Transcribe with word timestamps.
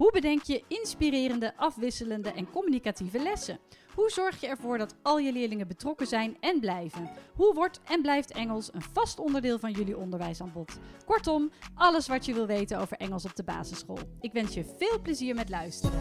Hoe 0.00 0.12
bedenk 0.12 0.42
je 0.42 0.64
inspirerende, 0.68 1.56
afwisselende 1.56 2.32
en 2.32 2.50
communicatieve 2.50 3.22
lessen? 3.22 3.58
Hoe 3.94 4.10
zorg 4.10 4.40
je 4.40 4.46
ervoor 4.46 4.78
dat 4.78 4.94
al 5.02 5.18
je 5.18 5.32
leerlingen 5.32 5.68
betrokken 5.68 6.06
zijn 6.06 6.36
en 6.40 6.60
blijven? 6.60 7.10
Hoe 7.34 7.54
wordt 7.54 7.80
en 7.84 8.02
blijft 8.02 8.32
Engels 8.32 8.74
een 8.74 8.82
vast 8.82 9.18
onderdeel 9.18 9.58
van 9.58 9.72
jullie 9.72 9.96
onderwijsaanbod? 9.96 10.78
Kortom, 11.04 11.50
alles 11.74 12.08
wat 12.08 12.24
je 12.24 12.34
wil 12.34 12.46
weten 12.46 12.78
over 12.78 12.96
Engels 12.96 13.24
op 13.24 13.36
de 13.36 13.44
basisschool. 13.44 13.98
Ik 14.20 14.32
wens 14.32 14.54
je 14.54 14.64
veel 14.78 15.00
plezier 15.02 15.34
met 15.34 15.48
luisteren. 15.48 16.00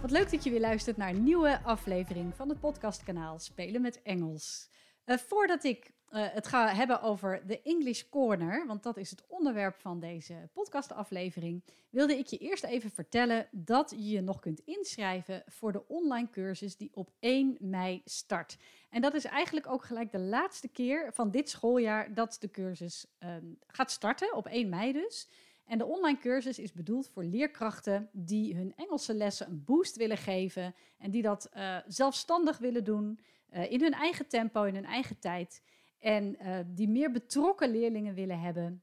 Wat 0.00 0.10
leuk 0.10 0.30
dat 0.30 0.44
je 0.44 0.50
weer 0.50 0.60
luistert 0.60 0.96
naar 0.96 1.10
een 1.10 1.24
nieuwe 1.24 1.62
aflevering 1.62 2.34
van 2.34 2.48
het 2.48 2.60
podcastkanaal 2.60 3.38
Spelen 3.38 3.82
met 3.82 4.02
Engels. 4.02 4.68
Uh, 5.06 5.16
voordat 5.16 5.64
ik 5.64 5.93
uh, 6.14 6.26
het 6.30 6.46
ga 6.46 6.74
hebben 6.74 7.02
over 7.02 7.42
de 7.46 7.62
English 7.62 8.02
Corner, 8.10 8.66
want 8.66 8.82
dat 8.82 8.96
is 8.96 9.10
het 9.10 9.24
onderwerp 9.26 9.76
van 9.76 10.00
deze 10.00 10.48
podcastaflevering, 10.52 11.62
wilde 11.90 12.18
ik 12.18 12.26
je 12.26 12.38
eerst 12.38 12.64
even 12.64 12.90
vertellen 12.90 13.48
dat 13.50 13.90
je 13.90 14.08
je 14.08 14.20
nog 14.20 14.38
kunt 14.38 14.60
inschrijven 14.64 15.42
voor 15.46 15.72
de 15.72 15.88
online 15.88 16.30
cursus 16.30 16.76
die 16.76 16.90
op 16.94 17.10
1 17.18 17.56
mei 17.60 18.02
start. 18.04 18.56
En 18.90 19.00
dat 19.00 19.14
is 19.14 19.24
eigenlijk 19.24 19.66
ook 19.66 19.84
gelijk 19.84 20.12
de 20.12 20.18
laatste 20.18 20.68
keer 20.68 21.12
van 21.12 21.30
dit 21.30 21.50
schooljaar 21.50 22.14
dat 22.14 22.36
de 22.40 22.50
cursus 22.50 23.06
uh, 23.20 23.34
gaat 23.66 23.90
starten, 23.90 24.34
op 24.34 24.46
1 24.46 24.68
mei 24.68 24.92
dus. 24.92 25.28
En 25.66 25.78
de 25.78 25.84
online 25.84 26.18
cursus 26.18 26.58
is 26.58 26.72
bedoeld 26.72 27.08
voor 27.08 27.24
leerkrachten 27.24 28.08
die 28.12 28.56
hun 28.56 28.72
Engelse 28.76 29.14
lessen 29.14 29.46
een 29.46 29.64
boost 29.64 29.96
willen 29.96 30.16
geven 30.18 30.74
en 30.98 31.10
die 31.10 31.22
dat 31.22 31.50
uh, 31.56 31.76
zelfstandig 31.86 32.58
willen 32.58 32.84
doen, 32.84 33.20
uh, 33.52 33.70
in 33.70 33.80
hun 33.80 33.92
eigen 33.92 34.28
tempo, 34.28 34.62
in 34.62 34.74
hun 34.74 34.84
eigen 34.84 35.18
tijd. 35.18 35.62
En 36.04 36.36
uh, 36.42 36.58
die 36.66 36.88
meer 36.88 37.10
betrokken 37.10 37.70
leerlingen 37.70 38.14
willen 38.14 38.40
hebben, 38.40 38.82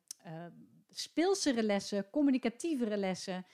speelsere 0.89 1.63
lessen, 1.63 2.09
communicatievere 2.09 2.97
lessen, 2.97 3.45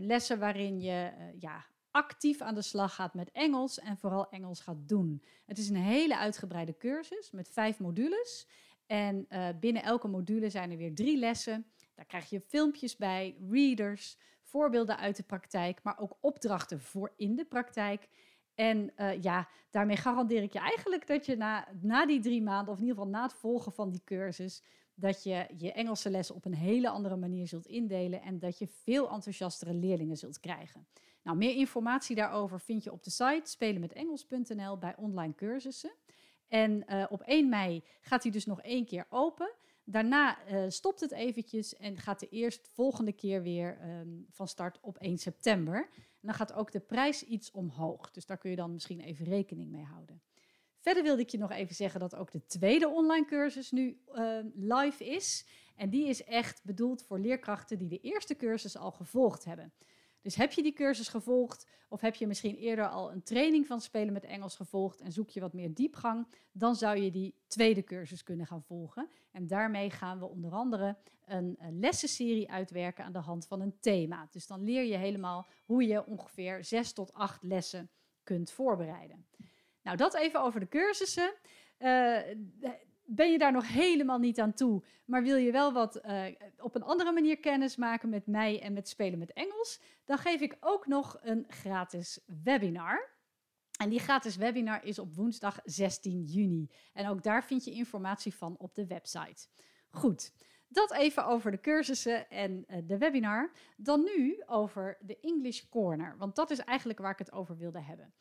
lessen 0.00 0.38
waarin 0.38 0.80
je 0.80 1.10
ja, 1.38 1.64
actief 1.90 2.40
aan 2.40 2.54
de 2.54 2.62
slag 2.62 2.94
gaat 2.94 3.14
met 3.14 3.30
Engels 3.30 3.78
en 3.78 3.98
vooral 3.98 4.28
Engels 4.28 4.60
gaat 4.60 4.88
doen. 4.88 5.22
Het 5.46 5.58
is 5.58 5.68
een 5.68 5.76
hele 5.76 6.18
uitgebreide 6.18 6.76
cursus 6.76 7.30
met 7.30 7.48
vijf 7.48 7.78
modules. 7.78 8.48
En 8.86 9.28
binnen 9.60 9.82
elke 9.82 10.08
module 10.08 10.50
zijn 10.50 10.70
er 10.70 10.76
weer 10.76 10.94
drie 10.94 11.18
lessen. 11.18 11.66
Daar 11.94 12.06
krijg 12.06 12.30
je 12.30 12.40
filmpjes 12.40 12.96
bij, 12.96 13.36
readers, 13.50 14.18
voorbeelden 14.42 14.98
uit 14.98 15.16
de 15.16 15.22
praktijk, 15.22 15.82
maar 15.82 15.98
ook 15.98 16.16
opdrachten 16.20 16.80
voor 16.80 17.12
in 17.16 17.36
de 17.36 17.44
praktijk. 17.44 18.08
En 18.58 18.92
uh, 18.96 19.22
ja, 19.22 19.48
daarmee 19.70 19.96
garandeer 19.96 20.42
ik 20.42 20.52
je 20.52 20.58
eigenlijk 20.58 21.06
dat 21.06 21.26
je 21.26 21.36
na, 21.36 21.68
na 21.80 22.06
die 22.06 22.20
drie 22.20 22.42
maanden, 22.42 22.72
of 22.72 22.80
in 22.80 22.86
ieder 22.86 22.98
geval 22.98 23.12
na 23.12 23.22
het 23.22 23.32
volgen 23.32 23.72
van 23.72 23.90
die 23.90 24.00
cursus, 24.04 24.62
dat 24.94 25.22
je 25.22 25.46
je 25.56 25.72
Engelse 25.72 26.10
les 26.10 26.30
op 26.30 26.44
een 26.44 26.54
hele 26.54 26.88
andere 26.88 27.16
manier 27.16 27.46
zult 27.46 27.66
indelen 27.66 28.22
en 28.22 28.38
dat 28.38 28.58
je 28.58 28.66
veel 28.66 29.10
enthousiastere 29.10 29.74
leerlingen 29.74 30.16
zult 30.16 30.40
krijgen. 30.40 30.86
Nou, 31.22 31.36
meer 31.36 31.56
informatie 31.56 32.16
daarover 32.16 32.60
vind 32.60 32.84
je 32.84 32.92
op 32.92 33.02
de 33.02 33.10
site 33.10 33.50
spelenmetengels.nl 33.50 34.78
bij 34.78 34.96
online 34.96 35.34
cursussen. 35.34 35.92
En 36.48 36.84
uh, 36.88 37.04
op 37.08 37.22
1 37.22 37.48
mei 37.48 37.84
gaat 38.00 38.22
hij 38.22 38.32
dus 38.32 38.46
nog 38.46 38.62
één 38.62 38.84
keer 38.84 39.06
open. 39.08 39.54
Daarna 39.84 40.38
uh, 40.50 40.64
stopt 40.68 41.00
het 41.00 41.12
eventjes 41.12 41.76
en 41.76 41.96
gaat 41.96 42.20
de 42.20 42.28
eerst 42.28 42.68
volgende 42.68 43.12
keer 43.12 43.42
weer 43.42 43.78
um, 44.00 44.26
van 44.30 44.48
start 44.48 44.78
op 44.80 44.96
1 44.96 45.18
september. 45.18 45.88
Dan 46.28 46.36
gaat 46.36 46.52
ook 46.52 46.72
de 46.72 46.80
prijs 46.80 47.22
iets 47.22 47.50
omhoog. 47.50 48.10
Dus 48.10 48.26
daar 48.26 48.38
kun 48.38 48.50
je 48.50 48.56
dan 48.56 48.72
misschien 48.72 49.00
even 49.00 49.24
rekening 49.24 49.70
mee 49.70 49.84
houden. 49.84 50.22
Verder 50.78 51.02
wilde 51.02 51.22
ik 51.22 51.28
je 51.28 51.38
nog 51.38 51.50
even 51.50 51.74
zeggen 51.74 52.00
dat 52.00 52.14
ook 52.14 52.30
de 52.30 52.46
tweede 52.46 52.88
online 52.88 53.26
cursus 53.26 53.70
nu 53.70 54.00
uh, 54.14 54.38
live 54.54 55.04
is. 55.04 55.46
En 55.76 55.90
die 55.90 56.08
is 56.08 56.24
echt 56.24 56.64
bedoeld 56.64 57.02
voor 57.02 57.18
leerkrachten 57.18 57.78
die 57.78 57.88
de 57.88 58.00
eerste 58.00 58.36
cursus 58.36 58.76
al 58.76 58.90
gevolgd 58.90 59.44
hebben. 59.44 59.72
Dus 60.20 60.34
heb 60.34 60.52
je 60.52 60.62
die 60.62 60.72
cursus 60.72 61.08
gevolgd 61.08 61.66
of 61.88 62.00
heb 62.00 62.14
je 62.14 62.26
misschien 62.26 62.56
eerder 62.56 62.88
al 62.88 63.12
een 63.12 63.22
training 63.22 63.66
van 63.66 63.80
spelen 63.80 64.12
met 64.12 64.24
Engels 64.24 64.56
gevolgd 64.56 65.00
en 65.00 65.12
zoek 65.12 65.30
je 65.30 65.40
wat 65.40 65.52
meer 65.52 65.74
diepgang, 65.74 66.26
dan 66.52 66.74
zou 66.74 66.98
je 66.98 67.10
die 67.10 67.34
tweede 67.46 67.84
cursus 67.84 68.22
kunnen 68.22 68.46
gaan 68.46 68.62
volgen. 68.62 69.08
En 69.30 69.46
daarmee 69.46 69.90
gaan 69.90 70.18
we 70.18 70.28
onder 70.28 70.52
andere 70.52 70.96
een, 71.24 71.56
een 71.58 71.78
lessenserie 71.78 72.50
uitwerken 72.50 73.04
aan 73.04 73.12
de 73.12 73.18
hand 73.18 73.46
van 73.46 73.60
een 73.60 73.78
thema. 73.80 74.28
Dus 74.30 74.46
dan 74.46 74.64
leer 74.64 74.84
je 74.84 74.96
helemaal 74.96 75.46
hoe 75.64 75.86
je 75.86 76.06
ongeveer 76.06 76.64
zes 76.64 76.92
tot 76.92 77.12
acht 77.12 77.42
lessen 77.42 77.90
kunt 78.22 78.50
voorbereiden. 78.50 79.26
Nou, 79.82 79.96
dat 79.96 80.14
even 80.14 80.42
over 80.42 80.60
de 80.60 80.68
cursussen. 80.68 81.34
Uh, 81.78 82.18
ben 83.10 83.30
je 83.30 83.38
daar 83.38 83.52
nog 83.52 83.68
helemaal 83.68 84.18
niet 84.18 84.40
aan 84.40 84.52
toe, 84.52 84.82
maar 85.04 85.22
wil 85.22 85.36
je 85.36 85.52
wel 85.52 85.72
wat 85.72 86.00
uh, 86.04 86.24
op 86.58 86.74
een 86.74 86.82
andere 86.82 87.12
manier 87.12 87.38
kennis 87.38 87.76
maken 87.76 88.08
met 88.08 88.26
mij 88.26 88.62
en 88.62 88.72
met 88.72 88.88
spelen 88.88 89.18
met 89.18 89.32
Engels, 89.32 89.80
dan 90.04 90.18
geef 90.18 90.40
ik 90.40 90.56
ook 90.60 90.86
nog 90.86 91.18
een 91.20 91.44
gratis 91.48 92.20
webinar. 92.44 93.16
En 93.80 93.88
die 93.88 93.98
gratis 93.98 94.36
webinar 94.36 94.84
is 94.84 94.98
op 94.98 95.14
woensdag 95.14 95.60
16 95.64 96.22
juni. 96.22 96.70
En 96.92 97.08
ook 97.08 97.22
daar 97.22 97.44
vind 97.44 97.64
je 97.64 97.70
informatie 97.70 98.34
van 98.34 98.56
op 98.58 98.74
de 98.74 98.86
website. 98.86 99.46
Goed, 99.90 100.32
dat 100.68 100.92
even 100.92 101.26
over 101.26 101.50
de 101.50 101.60
cursussen 101.60 102.30
en 102.30 102.64
uh, 102.68 102.76
de 102.84 102.98
webinar. 102.98 103.52
Dan 103.76 104.02
nu 104.02 104.42
over 104.46 104.98
de 105.00 105.18
English 105.20 105.62
Corner, 105.68 106.16
want 106.18 106.36
dat 106.36 106.50
is 106.50 106.58
eigenlijk 106.58 106.98
waar 106.98 107.12
ik 107.12 107.18
het 107.18 107.32
over 107.32 107.56
wilde 107.56 107.80
hebben. 107.80 108.14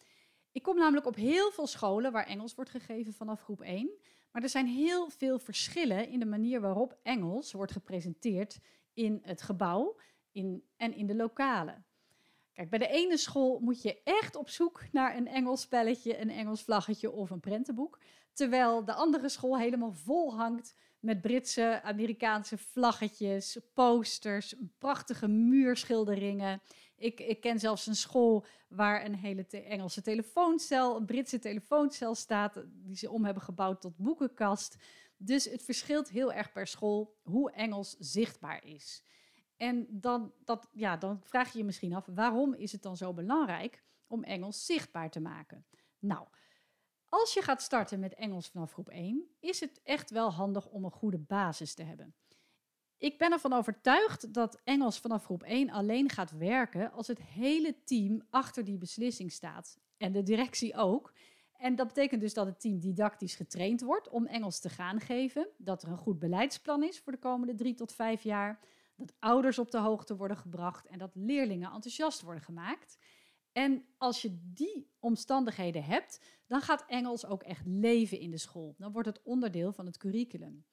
Ik 0.52 0.64
kom 0.64 0.78
namelijk 0.78 1.06
op 1.06 1.16
heel 1.16 1.52
veel 1.52 1.68
scholen 1.68 2.12
waar 2.12 2.26
Engels 2.26 2.56
wordt 2.56 2.70
gegeven 2.70 3.14
vanaf 3.14 3.42
groep 3.42 3.62
1. 3.62 3.90
Maar 4.38 4.46
er 4.46 4.52
zijn 4.52 4.68
heel 4.68 5.10
veel 5.10 5.40
verschillen 5.40 6.10
in 6.10 6.20
de 6.20 6.26
manier 6.26 6.62
waarop 6.62 6.98
Engels 7.04 7.52
wordt 7.52 7.72
gepresenteerd 7.72 8.60
in 8.94 9.20
het 9.24 9.42
gebouw 9.42 10.00
in, 10.32 10.64
en 10.76 10.94
in 10.94 11.08
de 11.08 11.16
lokalen. 11.16 11.86
Kijk, 12.54 12.70
bij 12.70 12.80
de 12.80 12.88
ene 12.88 13.18
school 13.18 13.60
moet 13.60 13.82
je 13.82 14.02
echt 14.04 14.36
op 14.36 14.50
zoek 14.50 14.84
naar 14.92 15.16
een 15.16 15.28
Engels 15.28 15.62
spelletje, 15.62 16.22
een 16.22 16.30
Engels 16.30 16.64
vlaggetje 16.64 17.12
of 17.12 17.30
een 17.30 17.40
prentenboek. 17.40 18.00
Terwijl 18.34 18.86
de 18.86 18.94
andere 18.94 19.30
school 19.30 19.58
helemaal 19.58 19.94
vol 19.94 20.36
hangt 20.36 20.76
met 21.00 21.22
Britse, 21.22 21.82
Amerikaanse 21.84 22.58
vlaggetjes, 22.58 23.60
posters, 23.74 24.56
prachtige 24.78 25.28
muurschilderingen. 25.28 26.62
Ik, 26.98 27.20
ik 27.20 27.42
ken 27.42 27.60
zelfs 27.60 27.88
een 27.88 27.96
school 27.96 28.46
waar 28.68 29.06
een 29.06 29.16
hele 29.16 29.46
Engelse 29.48 30.02
telefooncel, 30.02 30.96
een 30.96 31.06
Britse 31.06 31.40
telefooncel 31.40 32.16
staat, 32.16 32.64
die 32.68 32.96
ze 32.96 33.10
om 33.10 33.26
hebben 33.26 33.44
gebouwd 33.44 33.82
tot 33.82 33.98
boekenkast. 33.98 34.78
Dus 35.18 35.46
het 35.46 35.64
verschilt 35.64 36.10
heel 36.10 36.34
erg 36.34 36.52
per 36.52 36.68
school 36.68 37.18
hoe 37.24 37.52
Engels 37.52 37.96
zichtbaar 38.00 38.64
is. 38.64 39.04
En 39.58 39.88
dan, 39.90 40.34
dat, 40.44 40.70
ja, 40.74 40.98
dan 40.98 41.22
vraag 41.24 41.52
je 41.52 41.58
je 41.58 41.64
misschien 41.64 41.94
af, 41.94 42.06
waarom 42.06 42.54
is 42.54 42.72
het 42.72 42.82
dan 42.82 42.98
zo 42.98 43.14
belangrijk 43.14 43.84
om 44.08 44.24
Engels 44.24 44.66
zichtbaar 44.66 45.10
te 45.10 45.20
maken? 45.20 45.66
Nou, 46.00 46.28
als 47.10 47.34
je 47.34 47.42
gaat 47.42 47.62
starten 47.62 48.00
met 48.00 48.14
Engels 48.14 48.48
vanaf 48.48 48.72
groep 48.72 48.90
1, 48.90 49.36
is 49.40 49.60
het 49.60 49.82
echt 49.84 50.10
wel 50.10 50.32
handig 50.32 50.68
om 50.68 50.86
een 50.86 50.92
goede 50.92 51.18
basis 51.18 51.74
te 51.74 51.84
hebben. 51.84 52.16
Ik 53.00 53.18
ben 53.18 53.32
ervan 53.32 53.54
overtuigd 53.54 54.34
dat 54.34 54.62
Engels 54.64 55.00
vanaf 55.00 55.26
groep 55.26 55.44
1 55.44 55.70
alleen 55.70 56.10
gaat 56.10 56.32
werken 56.32 56.92
als 56.92 57.08
het 57.08 57.22
hele 57.22 57.84
team 57.84 58.22
achter 58.30 58.64
die 58.64 58.78
beslissing 58.78 59.32
staat. 59.32 59.80
En 59.98 60.12
de 60.12 60.24
directie 60.24 60.76
ook. 60.76 61.14
En 61.58 61.76
dat 61.76 61.88
betekent 61.88 62.22
dus 62.22 62.34
dat 62.34 62.46
het 62.46 62.60
team 62.60 62.80
didactisch 62.80 63.36
getraind 63.36 63.82
wordt 63.82 64.10
om 64.10 64.26
Engels 64.26 64.60
te 64.60 64.70
gaan 64.70 65.00
geven. 65.00 65.48
Dat 65.58 65.84
er 65.84 65.90
een 65.90 65.98
goed 65.98 66.20
beleidsplan 66.20 66.84
is 66.84 67.00
voor 67.00 67.12
de 67.12 67.20
komende 67.20 67.56
drie 67.56 67.74
tot 67.74 67.94
vijf 67.94 68.24
jaar. 68.24 68.60
Dat 68.96 69.14
ouders 69.20 69.60
op 69.60 69.72
de 69.72 69.80
hoogte 69.80 70.16
worden 70.16 70.38
gebracht 70.38 70.88
en 70.88 70.98
dat 70.98 71.12
leerlingen 71.14 71.72
enthousiast 71.72 72.22
worden 72.22 72.44
gemaakt. 72.44 72.98
En 73.52 73.86
als 73.98 74.22
je 74.22 74.38
die 74.54 74.90
omstandigheden 75.00 75.84
hebt, 75.84 76.22
dan 76.48 76.62
gaat 76.62 76.86
Engels 76.88 77.26
ook 77.26 77.44
echt 77.44 77.66
leven 77.66 78.20
in 78.20 78.32
de 78.32 78.38
school. 78.38 78.76
Dan 78.78 78.92
wordt 78.92 79.08
het 79.08 79.22
onderdeel 79.24 79.72
van 79.74 79.86
het 79.86 79.98
curriculum. 79.98 80.66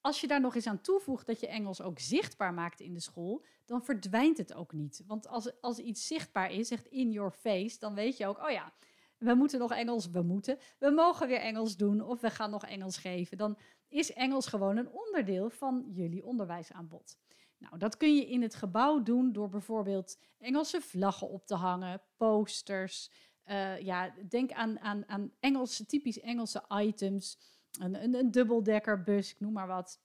Als 0.00 0.20
je 0.20 0.26
daar 0.26 0.40
nog 0.40 0.54
eens 0.54 0.66
aan 0.66 0.80
toevoegt 0.80 1.26
dat 1.26 1.40
je 1.40 1.46
Engels 1.46 1.82
ook 1.82 1.98
zichtbaar 1.98 2.54
maakt 2.54 2.80
in 2.80 2.94
de 2.94 3.00
school, 3.00 3.44
dan 3.64 3.84
verdwijnt 3.84 4.38
het 4.38 4.54
ook 4.54 4.72
niet. 4.72 5.02
Want 5.06 5.28
als, 5.28 5.60
als 5.60 5.78
iets 5.78 6.06
zichtbaar 6.06 6.52
is, 6.52 6.70
echt 6.70 6.86
in 6.86 7.10
your 7.10 7.30
face, 7.30 7.78
dan 7.78 7.94
weet 7.94 8.16
je 8.16 8.26
ook, 8.26 8.38
oh 8.42 8.50
ja, 8.50 8.72
we 9.18 9.34
moeten 9.34 9.58
nog 9.58 9.72
Engels, 9.72 10.10
we 10.10 10.22
moeten, 10.22 10.58
we 10.78 10.90
mogen 10.90 11.28
weer 11.28 11.40
Engels 11.40 11.76
doen 11.76 12.00
of 12.00 12.20
we 12.20 12.30
gaan 12.30 12.50
nog 12.50 12.64
Engels 12.64 12.96
geven. 12.96 13.36
Dan 13.36 13.58
is 13.88 14.12
Engels 14.12 14.46
gewoon 14.46 14.76
een 14.76 14.90
onderdeel 14.90 15.50
van 15.50 15.84
jullie 15.88 16.24
onderwijsaanbod. 16.24 17.18
Nou, 17.58 17.78
dat 17.78 17.96
kun 17.96 18.14
je 18.14 18.26
in 18.26 18.42
het 18.42 18.54
gebouw 18.54 19.02
doen 19.02 19.32
door 19.32 19.48
bijvoorbeeld 19.48 20.18
Engelse 20.38 20.80
vlaggen 20.80 21.28
op 21.28 21.46
te 21.46 21.54
hangen, 21.54 22.02
posters. 22.16 23.10
Uh, 23.46 23.80
ja, 23.80 24.14
denk 24.28 24.52
aan, 24.52 24.80
aan, 24.80 25.08
aan 25.08 25.32
Engelse, 25.40 25.86
typisch 25.86 26.20
Engelse 26.20 26.64
items. 26.68 27.38
Een, 27.78 28.14
een, 28.14 28.30
dubbeldekkerbus, 28.30 29.30
ik 29.30 29.40
noem 29.40 29.52
maar 29.52 29.66
wat. 29.66 30.00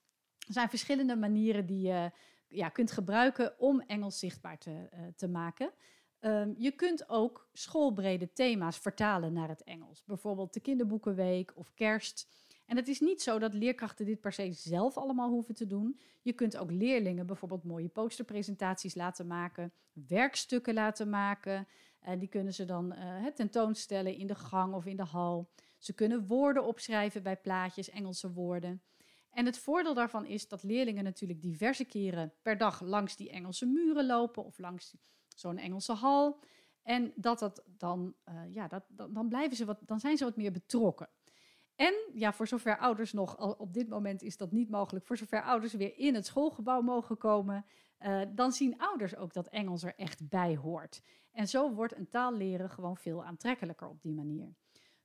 Er 0.48 0.54
zijn 0.54 0.70
verschillende 0.70 1.16
manieren 1.16 1.66
die 1.66 1.82
je 1.82 2.12
ja, 2.48 2.70
kunt 2.70 2.92
gebruiken 2.92 3.60
om 3.60 3.82
Engels 3.82 4.20
zichtbaar 4.20 4.58
te, 4.58 4.90
uh, 4.94 5.00
te 5.16 5.28
maken. 5.28 5.72
Um, 6.20 6.56
je 6.58 6.72
kunt 6.72 7.10
ook 7.10 7.50
schoolbrede 7.54 8.34
thema's 8.34 8.78
vertalen 8.78 9.34
naar 9.34 9.48
het 9.48 9.64
Engels. 9.64 10.04
Bijvoorbeeld 10.04 10.54
de 10.54 10.60
kinderboekenweek 10.60 11.52
of 11.56 11.74
kerst. 11.74 12.28
En 12.66 12.76
het 12.76 12.88
is 12.88 13.00
niet 13.00 13.22
zo 13.22 13.40
dat 13.40 13.54
leerkrachten 13.54 14.06
dit 14.06 14.22
per 14.22 14.34
se 14.34 14.52
zelf 14.52 14.98
allemaal 14.98 15.30
hoeven 15.30 15.56
te 15.56 15.68
doen. 15.68 16.00
Je 16.22 16.34
kunt 16.34 16.58
ook 16.58 16.72
leerlingen 16.72 17.26
bijvoorbeeld 17.26 17.64
mooie 17.64 17.88
posterpresentaties 17.88 18.96
laten 18.96 19.28
maken, 19.28 19.74
werkstukken 20.08 20.74
laten 20.74 21.10
maken. 21.10 21.68
En 22.00 22.20
die 22.20 22.30
kunnen 22.30 22.54
ze 22.54 22.66
dan 22.66 22.94
uh, 22.94 23.26
tentoonstellen 23.26 24.16
in 24.16 24.28
de 24.28 24.36
gang 24.36 24.74
of 24.74 24.86
in 24.86 24.96
de 24.96 25.04
hal. 25.04 25.50
Ze 25.78 25.94
kunnen 25.94 26.28
woorden 26.28 26.66
opschrijven 26.66 27.24
bij 27.24 27.38
plaatjes, 27.38 27.90
Engelse 27.90 28.32
woorden. 28.32 28.82
En 29.30 29.46
het 29.46 29.58
voordeel 29.58 29.94
daarvan 29.94 30.26
is 30.26 30.48
dat 30.48 30.64
leerlingen 30.64 31.04
natuurlijk 31.04 31.42
diverse 31.42 31.86
keren 31.86 32.34
per 32.42 32.58
dag 32.58 32.82
langs 32.82 33.16
die 33.16 33.30
Engelse 33.30 33.66
muren 33.66 34.06
lopen 34.06 34.46
of 34.46 34.58
langs 34.58 34.96
zo'n 35.28 35.58
Engelse 35.58 35.94
hal. 35.94 36.40
En 36.84 37.14
dat 37.16 37.40
dat 37.40 37.64
dan, 37.66 38.16
uh, 38.30 38.54
ja, 38.54 38.68
dat, 38.68 38.86
dan, 38.88 39.14
dan, 39.14 39.28
blijven 39.30 39.58
ze 39.58 39.66
wat, 39.66 39.80
dan 39.86 40.00
zijn 40.00 40.18
ze 40.18 40.24
wat 40.24 40.36
meer 40.36 40.52
betrokken. 40.52 41.10
En 41.76 41.94
ja, 42.14 42.34
voor 42.34 42.48
zover 42.48 42.78
ouders 42.78 43.14
nog, 43.14 43.58
op 43.58 43.74
dit 43.74 43.90
moment 43.90 44.22
is 44.22 44.38
dat 44.38 44.52
niet 44.52 44.70
mogelijk, 44.70 45.06
voor 45.06 45.18
zover 45.18 45.44
ouders 45.44 45.74
weer 45.74 45.98
in 45.98 46.16
het 46.16 46.26
schoolgebouw 46.26 46.82
mogen 46.82 47.18
komen, 47.18 47.66
uh, 48.00 48.22
dan 48.30 48.52
zien 48.52 48.78
ouders 48.78 49.16
ook 49.16 49.34
dat 49.34 49.48
Engels 49.48 49.84
er 49.84 49.96
echt 49.96 50.30
bij 50.30 50.56
hoort. 50.56 51.02
En 51.32 51.48
zo 51.48 51.74
wordt 51.74 51.96
een 51.96 52.10
taal 52.10 52.34
leren 52.34 52.70
gewoon 52.70 52.98
veel 52.98 53.24
aantrekkelijker 53.24 53.88
op 53.88 54.02
die 54.02 54.14
manier. 54.14 54.56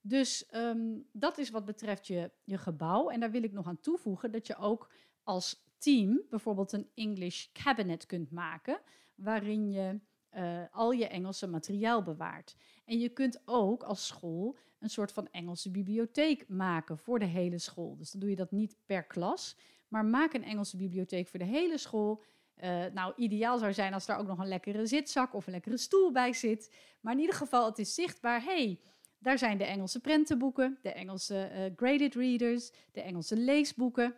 Dus 0.01 0.49
um, 0.55 1.09
dat 1.13 1.39
is 1.39 1.51
wat 1.51 1.65
betreft 1.65 2.07
je, 2.07 2.31
je 2.45 2.59
gebouw. 2.59 3.09
En 3.09 3.21
daar 3.21 3.31
wil 3.31 3.43
ik 3.43 3.53
nog 3.53 3.67
aan 3.67 3.81
toevoegen 3.81 4.31
dat 4.31 4.47
je 4.47 4.57
ook 4.57 4.93
als 5.23 5.69
team 5.79 6.23
bijvoorbeeld 6.31 6.73
een 6.73 6.91
English 6.95 7.47
cabinet 7.53 8.07
kunt 8.07 8.31
maken, 8.31 8.81
waarin 9.15 9.71
je 9.71 10.01
uh, 10.37 10.63
al 10.71 10.91
je 10.91 11.07
Engelse 11.07 11.47
materiaal 11.47 12.03
bewaart. 12.03 12.57
En 12.85 12.99
je 12.99 13.09
kunt 13.09 13.43
ook 13.45 13.83
als 13.83 14.07
school 14.07 14.59
een 14.79 14.91
soort 14.91 15.13
van 15.13 15.29
Engelse 15.31 15.71
bibliotheek 15.71 16.49
maken 16.49 16.99
voor 16.99 17.19
de 17.19 17.25
hele 17.25 17.59
school. 17.59 17.97
Dus 17.97 18.11
dan 18.11 18.21
doe 18.21 18.31
je 18.31 18.37
dat 18.37 18.51
niet 18.51 18.77
per 18.87 19.05
klas, 19.05 19.57
maar 19.89 20.05
maak 20.05 20.33
een 20.33 20.45
Engelse 20.45 20.77
bibliotheek 20.77 21.29
voor 21.29 21.39
de 21.39 21.45
hele 21.45 21.79
school. 21.79 22.23
Uh, 22.57 22.85
nou, 22.93 23.13
ideaal 23.17 23.59
zou 23.59 23.73
zijn 23.73 23.95
als 23.95 24.07
daar 24.07 24.19
ook 24.19 24.27
nog 24.27 24.39
een 24.39 24.49
lekkere 24.49 24.87
zitzak 24.87 25.35
of 25.35 25.47
een 25.47 25.53
lekkere 25.53 25.77
stoel 25.77 26.13
bij 26.13 26.33
zit. 26.33 26.75
Maar 27.01 27.13
in 27.13 27.21
ieder 27.21 27.35
geval, 27.35 27.67
het 27.67 27.79
is 27.79 27.95
zichtbaar. 27.95 28.45
hey, 28.45 28.81
daar 29.21 29.39
zijn 29.39 29.59
de 29.59 29.65
Engelse 29.65 30.01
prentenboeken, 30.01 30.79
de 30.83 30.93
Engelse 30.93 31.51
uh, 31.55 31.77
graded 31.77 32.15
readers, 32.15 32.71
de 32.93 33.01
Engelse 33.01 33.37
leesboeken. 33.37 34.15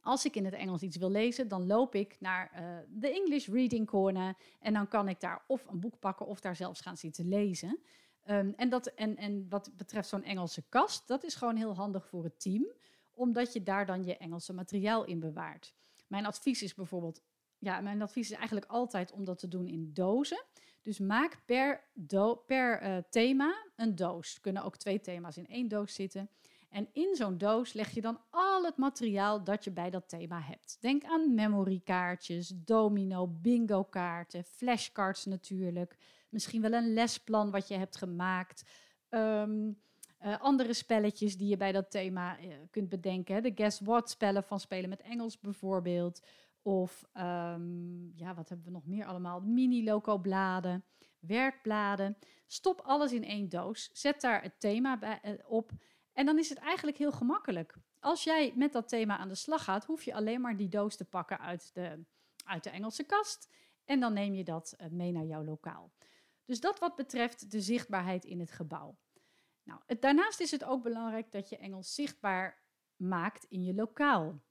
Als 0.00 0.24
ik 0.24 0.36
in 0.36 0.44
het 0.44 0.54
Engels 0.54 0.82
iets 0.82 0.96
wil 0.96 1.10
lezen, 1.10 1.48
dan 1.48 1.66
loop 1.66 1.94
ik 1.94 2.16
naar 2.20 2.52
uh, 2.54 2.76
de 2.88 3.10
English 3.12 3.48
Reading 3.48 3.86
Corner 3.86 4.34
en 4.60 4.72
dan 4.72 4.88
kan 4.88 5.08
ik 5.08 5.20
daar 5.20 5.44
of 5.46 5.66
een 5.66 5.80
boek 5.80 5.98
pakken 5.98 6.26
of 6.26 6.40
daar 6.40 6.56
zelfs 6.56 6.80
gaan 6.80 6.96
zitten 6.96 7.28
lezen. 7.28 7.80
Um, 8.26 8.54
en, 8.56 8.68
dat, 8.68 8.86
en, 8.86 9.16
en 9.16 9.46
wat 9.48 9.70
betreft 9.76 10.08
zo'n 10.08 10.22
Engelse 10.22 10.62
kast, 10.68 11.08
dat 11.08 11.24
is 11.24 11.34
gewoon 11.34 11.56
heel 11.56 11.74
handig 11.74 12.06
voor 12.06 12.24
het 12.24 12.40
team, 12.40 12.66
omdat 13.10 13.52
je 13.52 13.62
daar 13.62 13.86
dan 13.86 14.04
je 14.04 14.16
Engelse 14.16 14.52
materiaal 14.52 15.04
in 15.04 15.20
bewaart. 15.20 15.74
Mijn 16.06 16.26
advies 16.26 16.62
is 16.62 16.74
bijvoorbeeld, 16.74 17.22
ja, 17.58 17.80
mijn 17.80 18.02
advies 18.02 18.30
is 18.30 18.36
eigenlijk 18.36 18.66
altijd 18.66 19.12
om 19.12 19.24
dat 19.24 19.38
te 19.38 19.48
doen 19.48 19.66
in 19.66 19.90
dozen. 19.92 20.44
Dus 20.82 20.98
maak 20.98 21.42
per, 21.44 21.84
per 22.46 22.82
uh, 22.82 22.96
thema 23.10 23.54
een 23.76 23.94
doos. 23.94 24.34
Er 24.34 24.40
kunnen 24.40 24.64
ook 24.64 24.76
twee 24.76 25.00
thema's 25.00 25.36
in 25.36 25.48
één 25.48 25.68
doos 25.68 25.94
zitten. 25.94 26.30
En 26.70 26.88
in 26.92 27.16
zo'n 27.16 27.38
doos 27.38 27.72
leg 27.72 27.90
je 27.90 28.00
dan 28.00 28.20
al 28.30 28.64
het 28.64 28.76
materiaal 28.76 29.44
dat 29.44 29.64
je 29.64 29.70
bij 29.70 29.90
dat 29.90 30.08
thema 30.08 30.40
hebt. 30.40 30.76
Denk 30.80 31.04
aan 31.04 31.34
memorykaartjes, 31.34 32.52
domino, 32.64 33.26
bingo 33.28 33.84
kaarten, 33.84 34.44
flashcards 34.44 35.24
natuurlijk. 35.24 35.96
Misschien 36.28 36.60
wel 36.60 36.72
een 36.72 36.92
lesplan 36.92 37.50
wat 37.50 37.68
je 37.68 37.74
hebt 37.74 37.96
gemaakt. 37.96 38.64
Um, 39.10 39.80
uh, 40.24 40.40
andere 40.40 40.72
spelletjes 40.72 41.36
die 41.36 41.48
je 41.48 41.56
bij 41.56 41.72
dat 41.72 41.90
thema 41.90 42.40
uh, 42.40 42.54
kunt 42.70 42.88
bedenken. 42.88 43.42
De 43.42 43.52
Guess 43.54 43.80
What 43.80 44.10
spellen 44.10 44.44
van 44.44 44.60
Spelen 44.60 44.88
met 44.88 45.00
Engels 45.00 45.38
bijvoorbeeld. 45.38 46.22
Of 46.62 47.04
um, 47.14 48.12
ja, 48.16 48.34
wat 48.34 48.48
hebben 48.48 48.66
we 48.66 48.72
nog 48.72 48.86
meer 48.86 49.06
allemaal? 49.06 49.40
Mini-loco-bladen, 49.40 50.84
werkbladen. 51.18 52.18
Stop 52.46 52.80
alles 52.80 53.12
in 53.12 53.24
één 53.24 53.48
doos. 53.48 53.90
Zet 53.92 54.20
daar 54.20 54.42
het 54.42 54.60
thema 54.60 54.98
bij, 54.98 55.20
uh, 55.24 55.32
op. 55.46 55.70
En 56.12 56.26
dan 56.26 56.38
is 56.38 56.48
het 56.48 56.58
eigenlijk 56.58 56.96
heel 56.96 57.12
gemakkelijk. 57.12 57.76
Als 58.00 58.24
jij 58.24 58.52
met 58.56 58.72
dat 58.72 58.88
thema 58.88 59.18
aan 59.18 59.28
de 59.28 59.34
slag 59.34 59.64
gaat, 59.64 59.84
hoef 59.84 60.02
je 60.02 60.14
alleen 60.14 60.40
maar 60.40 60.56
die 60.56 60.68
doos 60.68 60.96
te 60.96 61.04
pakken 61.04 61.38
uit 61.38 61.74
de, 61.74 62.04
uit 62.44 62.64
de 62.64 62.70
Engelse 62.70 63.04
kast. 63.04 63.54
En 63.84 64.00
dan 64.00 64.12
neem 64.12 64.34
je 64.34 64.44
dat 64.44 64.74
uh, 64.80 64.86
mee 64.88 65.12
naar 65.12 65.24
jouw 65.24 65.44
lokaal. 65.44 65.92
Dus 66.44 66.60
dat 66.60 66.78
wat 66.78 66.96
betreft 66.96 67.50
de 67.50 67.60
zichtbaarheid 67.60 68.24
in 68.24 68.40
het 68.40 68.50
gebouw. 68.50 68.98
Nou, 69.62 69.80
daarnaast 70.00 70.40
is 70.40 70.50
het 70.50 70.64
ook 70.64 70.82
belangrijk 70.82 71.32
dat 71.32 71.48
je 71.48 71.56
Engels 71.56 71.94
zichtbaar 71.94 72.62
maakt 72.96 73.44
in 73.44 73.62
je 73.62 73.74
lokaal. 73.74 74.42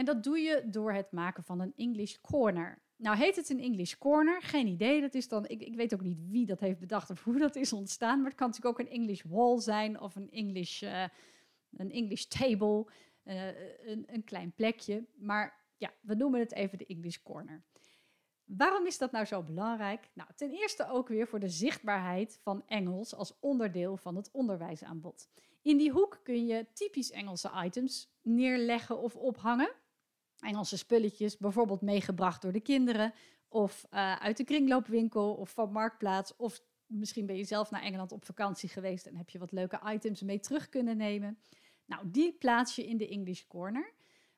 En 0.00 0.06
dat 0.06 0.22
doe 0.22 0.38
je 0.38 0.62
door 0.66 0.92
het 0.92 1.12
maken 1.12 1.44
van 1.44 1.60
een 1.60 1.72
English 1.76 2.16
Corner. 2.20 2.82
Nou 2.96 3.16
heet 3.16 3.36
het 3.36 3.48
een 3.48 3.60
English 3.60 3.94
Corner, 3.94 4.42
geen 4.42 4.66
idee. 4.66 5.00
Dat 5.00 5.14
is 5.14 5.28
dan, 5.28 5.48
ik, 5.48 5.60
ik 5.60 5.74
weet 5.74 5.94
ook 5.94 6.00
niet 6.00 6.18
wie 6.28 6.46
dat 6.46 6.60
heeft 6.60 6.78
bedacht 6.78 7.10
of 7.10 7.24
hoe 7.24 7.38
dat 7.38 7.56
is 7.56 7.72
ontstaan. 7.72 8.16
Maar 8.16 8.30
het 8.30 8.38
kan 8.38 8.46
natuurlijk 8.48 8.78
ook 8.78 8.86
een 8.86 8.92
English 8.92 9.22
Wall 9.22 9.58
zijn 9.58 10.00
of 10.00 10.16
een 10.16 10.30
English, 10.30 10.82
uh, 10.82 11.04
een 11.76 11.90
English 11.90 12.24
Table, 12.24 12.86
uh, 13.24 13.46
een, 13.86 14.04
een 14.06 14.24
klein 14.24 14.52
plekje. 14.52 15.06
Maar 15.14 15.64
ja, 15.76 15.90
we 16.00 16.14
noemen 16.14 16.40
het 16.40 16.52
even 16.52 16.78
de 16.78 16.86
English 16.86 17.18
Corner. 17.22 17.62
Waarom 18.44 18.86
is 18.86 18.98
dat 18.98 19.12
nou 19.12 19.24
zo 19.24 19.42
belangrijk? 19.42 20.08
Nou, 20.14 20.28
ten 20.36 20.50
eerste 20.50 20.88
ook 20.88 21.08
weer 21.08 21.26
voor 21.26 21.40
de 21.40 21.48
zichtbaarheid 21.48 22.38
van 22.42 22.62
Engels 22.66 23.14
als 23.14 23.38
onderdeel 23.40 23.96
van 23.96 24.16
het 24.16 24.30
onderwijsaanbod. 24.32 25.28
In 25.62 25.76
die 25.76 25.90
hoek 25.90 26.20
kun 26.22 26.46
je 26.46 26.66
typisch 26.72 27.10
Engelse 27.10 27.50
items 27.64 28.10
neerleggen 28.22 28.98
of 28.98 29.16
ophangen. 29.16 29.70
Engelse 30.40 30.76
spulletjes, 30.76 31.36
bijvoorbeeld 31.36 31.80
meegebracht 31.80 32.42
door 32.42 32.52
de 32.52 32.60
kinderen, 32.60 33.12
of 33.48 33.86
uh, 33.90 34.16
uit 34.16 34.36
de 34.36 34.44
kringloopwinkel 34.44 35.34
of 35.34 35.50
van 35.50 35.72
Marktplaats. 35.72 36.36
Of 36.36 36.62
misschien 36.86 37.26
ben 37.26 37.36
je 37.36 37.44
zelf 37.44 37.70
naar 37.70 37.82
Engeland 37.82 38.12
op 38.12 38.24
vakantie 38.24 38.68
geweest 38.68 39.06
en 39.06 39.16
heb 39.16 39.30
je 39.30 39.38
wat 39.38 39.52
leuke 39.52 39.80
items 39.84 40.22
mee 40.22 40.40
terug 40.40 40.68
kunnen 40.68 40.96
nemen. 40.96 41.38
Nou, 41.84 42.10
die 42.10 42.32
plaats 42.32 42.76
je 42.76 42.86
in 42.86 42.96
de 42.96 43.08
English 43.08 43.46
Corner. 43.46 43.92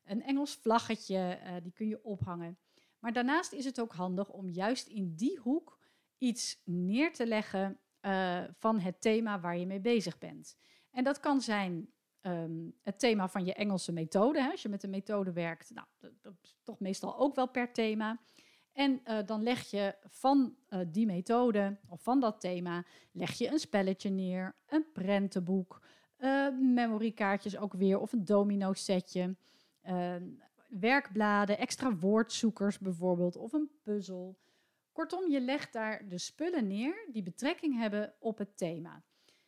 Een 0.04 0.22
Engels 0.22 0.54
vlaggetje, 0.54 1.38
uh, 1.44 1.54
die 1.62 1.72
kun 1.72 1.88
je 1.88 2.04
ophangen. 2.04 2.58
Maar 2.98 3.12
daarnaast 3.12 3.52
is 3.52 3.64
het 3.64 3.80
ook 3.80 3.92
handig 3.92 4.30
om 4.30 4.48
juist 4.48 4.86
in 4.86 5.14
die 5.16 5.38
hoek 5.38 5.78
iets 6.18 6.60
neer 6.64 7.12
te 7.12 7.26
leggen 7.26 7.78
uh, 8.00 8.42
van 8.58 8.80
het 8.80 9.00
thema 9.00 9.40
waar 9.40 9.56
je 9.56 9.66
mee 9.66 9.80
bezig 9.80 10.18
bent. 10.18 10.56
En 10.90 11.04
dat 11.04 11.20
kan 11.20 11.40
zijn 11.40 11.92
um, 12.22 12.74
het 12.82 12.98
thema 12.98 13.28
van 13.28 13.44
je 13.44 13.54
Engelse 13.54 13.92
methode. 13.92 14.42
Hè? 14.42 14.50
Als 14.50 14.62
je 14.62 14.68
met 14.68 14.82
een 14.82 14.90
methode 14.90 15.32
werkt, 15.32 15.70
nou, 15.74 15.86
dat, 16.20 16.34
is 16.42 16.56
toch 16.62 16.80
meestal 16.80 17.18
ook 17.18 17.34
wel 17.34 17.48
per 17.48 17.72
thema. 17.72 18.20
En 18.72 19.00
uh, 19.04 19.18
dan 19.26 19.42
leg 19.42 19.70
je 19.70 19.94
van 20.06 20.56
uh, 20.68 20.80
die 20.88 21.06
methode 21.06 21.76
of 21.88 22.02
van 22.02 22.20
dat 22.20 22.40
thema, 22.40 22.84
leg 23.12 23.32
je 23.32 23.52
een 23.52 23.58
spelletje 23.58 24.10
neer, 24.10 24.56
een 24.66 24.92
prentenboek, 24.92 25.82
uh, 26.18 26.48
memorykaartjes 26.58 27.56
ook 27.56 27.72
weer 27.72 28.00
of 28.00 28.12
een 28.12 28.24
domino 28.24 28.72
setje, 28.72 29.36
werkbladen, 30.68 31.58
extra 31.58 31.96
woordzoekers 31.96 32.78
bijvoorbeeld 32.78 33.36
of 33.36 33.52
een 33.52 33.70
puzzel. 33.82 34.38
Kortom, 34.92 35.30
je 35.30 35.40
legt 35.40 35.72
daar 35.72 36.08
de 36.08 36.18
spullen 36.18 36.66
neer 36.66 37.08
die 37.12 37.22
betrekking 37.22 37.78
hebben 37.78 38.14
op 38.18 38.38
het 38.38 38.56
thema 38.56 39.02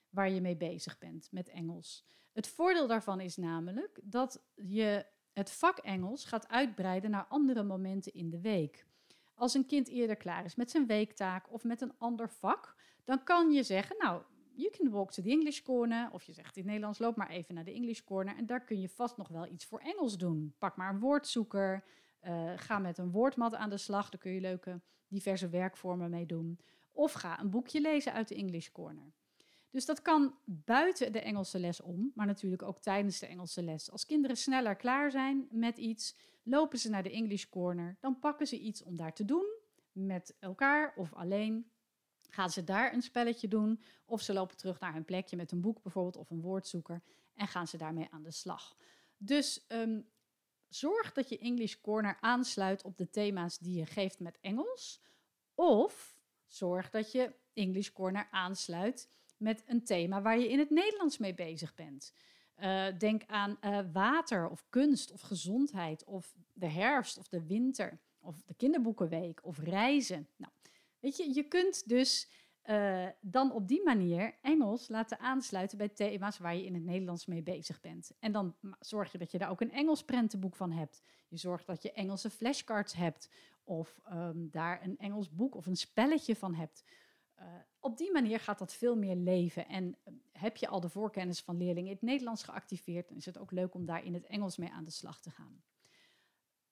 waar 0.08 0.30
je 0.30 0.40
mee 0.40 0.56
bezig 0.56 0.98
bent 0.98 1.28
met 1.30 1.48
Engels. 1.48 2.06
Het 2.34 2.48
voordeel 2.48 2.86
daarvan 2.86 3.20
is 3.20 3.36
namelijk 3.36 4.00
dat 4.02 4.42
je 4.54 5.06
het 5.32 5.50
vak 5.50 5.78
Engels 5.78 6.24
gaat 6.24 6.48
uitbreiden 6.48 7.10
naar 7.10 7.26
andere 7.28 7.62
momenten 7.62 8.12
in 8.12 8.30
de 8.30 8.40
week. 8.40 8.86
Als 9.34 9.54
een 9.54 9.66
kind 9.66 9.88
eerder 9.88 10.16
klaar 10.16 10.44
is 10.44 10.54
met 10.54 10.70
zijn 10.70 10.86
weektaak 10.86 11.52
of 11.52 11.64
met 11.64 11.80
een 11.80 11.98
ander 11.98 12.28
vak, 12.28 12.76
dan 13.04 13.24
kan 13.24 13.50
je 13.50 13.62
zeggen, 13.62 13.96
nou, 13.98 14.22
you 14.54 14.70
can 14.70 14.90
walk 14.90 15.12
to 15.12 15.22
the 15.22 15.28
English 15.30 15.62
corner. 15.62 16.08
Of 16.12 16.22
je 16.22 16.32
zegt 16.32 16.56
in 16.56 16.62
het 16.62 16.70
Nederlands, 16.70 16.98
loop 16.98 17.16
maar 17.16 17.30
even 17.30 17.54
naar 17.54 17.64
de 17.64 17.72
English 17.72 18.00
corner. 18.00 18.36
En 18.36 18.46
daar 18.46 18.64
kun 18.64 18.80
je 18.80 18.88
vast 18.88 19.16
nog 19.16 19.28
wel 19.28 19.46
iets 19.46 19.64
voor 19.64 19.78
Engels 19.78 20.18
doen. 20.18 20.54
Pak 20.58 20.76
maar 20.76 20.94
een 20.94 21.00
woordzoeker. 21.00 21.84
Uh, 22.22 22.52
ga 22.56 22.78
met 22.78 22.98
een 22.98 23.10
woordmat 23.10 23.54
aan 23.54 23.70
de 23.70 23.76
slag. 23.76 24.08
Daar 24.08 24.20
kun 24.20 24.32
je 24.32 24.40
leuke 24.40 24.80
diverse 25.08 25.48
werkvormen 25.48 26.10
mee 26.10 26.26
doen. 26.26 26.58
Of 26.92 27.12
ga 27.12 27.40
een 27.40 27.50
boekje 27.50 27.80
lezen 27.80 28.12
uit 28.12 28.28
de 28.28 28.34
English 28.34 28.70
corner. 28.70 29.12
Dus 29.74 29.84
dat 29.84 30.02
kan 30.02 30.38
buiten 30.44 31.12
de 31.12 31.20
Engelse 31.20 31.58
les 31.58 31.80
om, 31.80 32.12
maar 32.14 32.26
natuurlijk 32.26 32.62
ook 32.62 32.80
tijdens 32.80 33.18
de 33.18 33.26
Engelse 33.26 33.62
les. 33.62 33.90
Als 33.90 34.06
kinderen 34.06 34.36
sneller 34.36 34.76
klaar 34.76 35.10
zijn 35.10 35.46
met 35.50 35.78
iets, 35.78 36.16
lopen 36.42 36.78
ze 36.78 36.90
naar 36.90 37.02
de 37.02 37.10
English 37.10 37.44
Corner. 37.44 37.96
Dan 38.00 38.18
pakken 38.18 38.46
ze 38.46 38.58
iets 38.58 38.82
om 38.82 38.96
daar 38.96 39.14
te 39.14 39.24
doen, 39.24 39.46
met 39.92 40.36
elkaar 40.38 40.92
of 40.96 41.14
alleen. 41.14 41.70
Gaan 42.28 42.50
ze 42.50 42.64
daar 42.64 42.92
een 42.92 43.02
spelletje 43.02 43.48
doen, 43.48 43.82
of 44.04 44.20
ze 44.20 44.32
lopen 44.32 44.56
terug 44.56 44.80
naar 44.80 44.92
hun 44.92 45.04
plekje 45.04 45.36
met 45.36 45.52
een 45.52 45.60
boek 45.60 45.82
bijvoorbeeld 45.82 46.16
of 46.16 46.30
een 46.30 46.40
woordzoeker 46.40 47.02
en 47.34 47.48
gaan 47.48 47.66
ze 47.66 47.76
daarmee 47.76 48.08
aan 48.10 48.22
de 48.22 48.30
slag. 48.30 48.76
Dus 49.16 49.64
um, 49.68 50.08
zorg 50.68 51.12
dat 51.12 51.28
je 51.28 51.38
English 51.38 51.74
Corner 51.80 52.16
aansluit 52.20 52.84
op 52.84 52.96
de 52.96 53.10
thema's 53.10 53.58
die 53.58 53.78
je 53.78 53.86
geeft 53.86 54.20
met 54.20 54.38
Engels. 54.40 55.00
Of 55.54 56.16
zorg 56.46 56.90
dat 56.90 57.12
je 57.12 57.34
English 57.52 57.90
Corner 57.90 58.28
aansluit 58.30 59.12
met 59.36 59.62
een 59.66 59.84
thema 59.84 60.22
waar 60.22 60.38
je 60.38 60.48
in 60.48 60.58
het 60.58 60.70
Nederlands 60.70 61.18
mee 61.18 61.34
bezig 61.34 61.74
bent. 61.74 62.12
Uh, 62.58 62.86
denk 62.98 63.22
aan 63.26 63.56
uh, 63.60 63.78
water 63.92 64.48
of 64.48 64.64
kunst 64.68 65.12
of 65.12 65.20
gezondheid 65.20 66.04
of 66.04 66.34
de 66.52 66.68
herfst 66.68 67.18
of 67.18 67.28
de 67.28 67.46
winter 67.46 68.00
of 68.20 68.42
de 68.42 68.54
kinderboekenweek 68.54 69.44
of 69.44 69.58
reizen. 69.58 70.28
Nou, 70.36 70.52
weet 71.00 71.16
je, 71.16 71.34
je 71.34 71.42
kunt 71.42 71.88
dus 71.88 72.28
uh, 72.70 73.06
dan 73.20 73.52
op 73.52 73.68
die 73.68 73.82
manier 73.84 74.34
Engels 74.42 74.88
laten 74.88 75.18
aansluiten 75.18 75.78
bij 75.78 75.88
thema's 75.88 76.38
waar 76.38 76.56
je 76.56 76.64
in 76.64 76.74
het 76.74 76.84
Nederlands 76.84 77.26
mee 77.26 77.42
bezig 77.42 77.80
bent. 77.80 78.12
En 78.18 78.32
dan 78.32 78.54
zorg 78.80 79.12
je 79.12 79.18
dat 79.18 79.30
je 79.30 79.38
daar 79.38 79.50
ook 79.50 79.60
een 79.60 79.72
Engels 79.72 80.04
prentenboek 80.04 80.56
van 80.56 80.72
hebt. 80.72 81.02
Je 81.28 81.36
zorgt 81.36 81.66
dat 81.66 81.82
je 81.82 81.92
Engelse 81.92 82.30
flashcards 82.30 82.94
hebt 82.94 83.28
of 83.64 84.00
um, 84.12 84.50
daar 84.50 84.82
een 84.82 84.98
Engels 84.98 85.30
boek 85.30 85.54
of 85.54 85.66
een 85.66 85.76
spelletje 85.76 86.36
van 86.36 86.54
hebt. 86.54 86.84
Uh, 87.38 87.46
op 87.80 87.96
die 87.96 88.12
manier 88.12 88.40
gaat 88.40 88.58
dat 88.58 88.74
veel 88.74 88.96
meer 88.96 89.16
leven. 89.16 89.68
En 89.68 89.84
uh, 89.84 90.14
heb 90.32 90.56
je 90.56 90.68
al 90.68 90.80
de 90.80 90.88
voorkennis 90.88 91.40
van 91.40 91.56
leerlingen 91.56 91.88
in 91.88 91.96
het 91.96 92.02
Nederlands 92.02 92.42
geactiveerd, 92.42 93.08
dan 93.08 93.16
is 93.16 93.26
het 93.26 93.38
ook 93.38 93.50
leuk 93.50 93.74
om 93.74 93.86
daar 93.86 94.04
in 94.04 94.14
het 94.14 94.26
Engels 94.26 94.56
mee 94.56 94.70
aan 94.70 94.84
de 94.84 94.90
slag 94.90 95.20
te 95.20 95.30
gaan. 95.30 95.62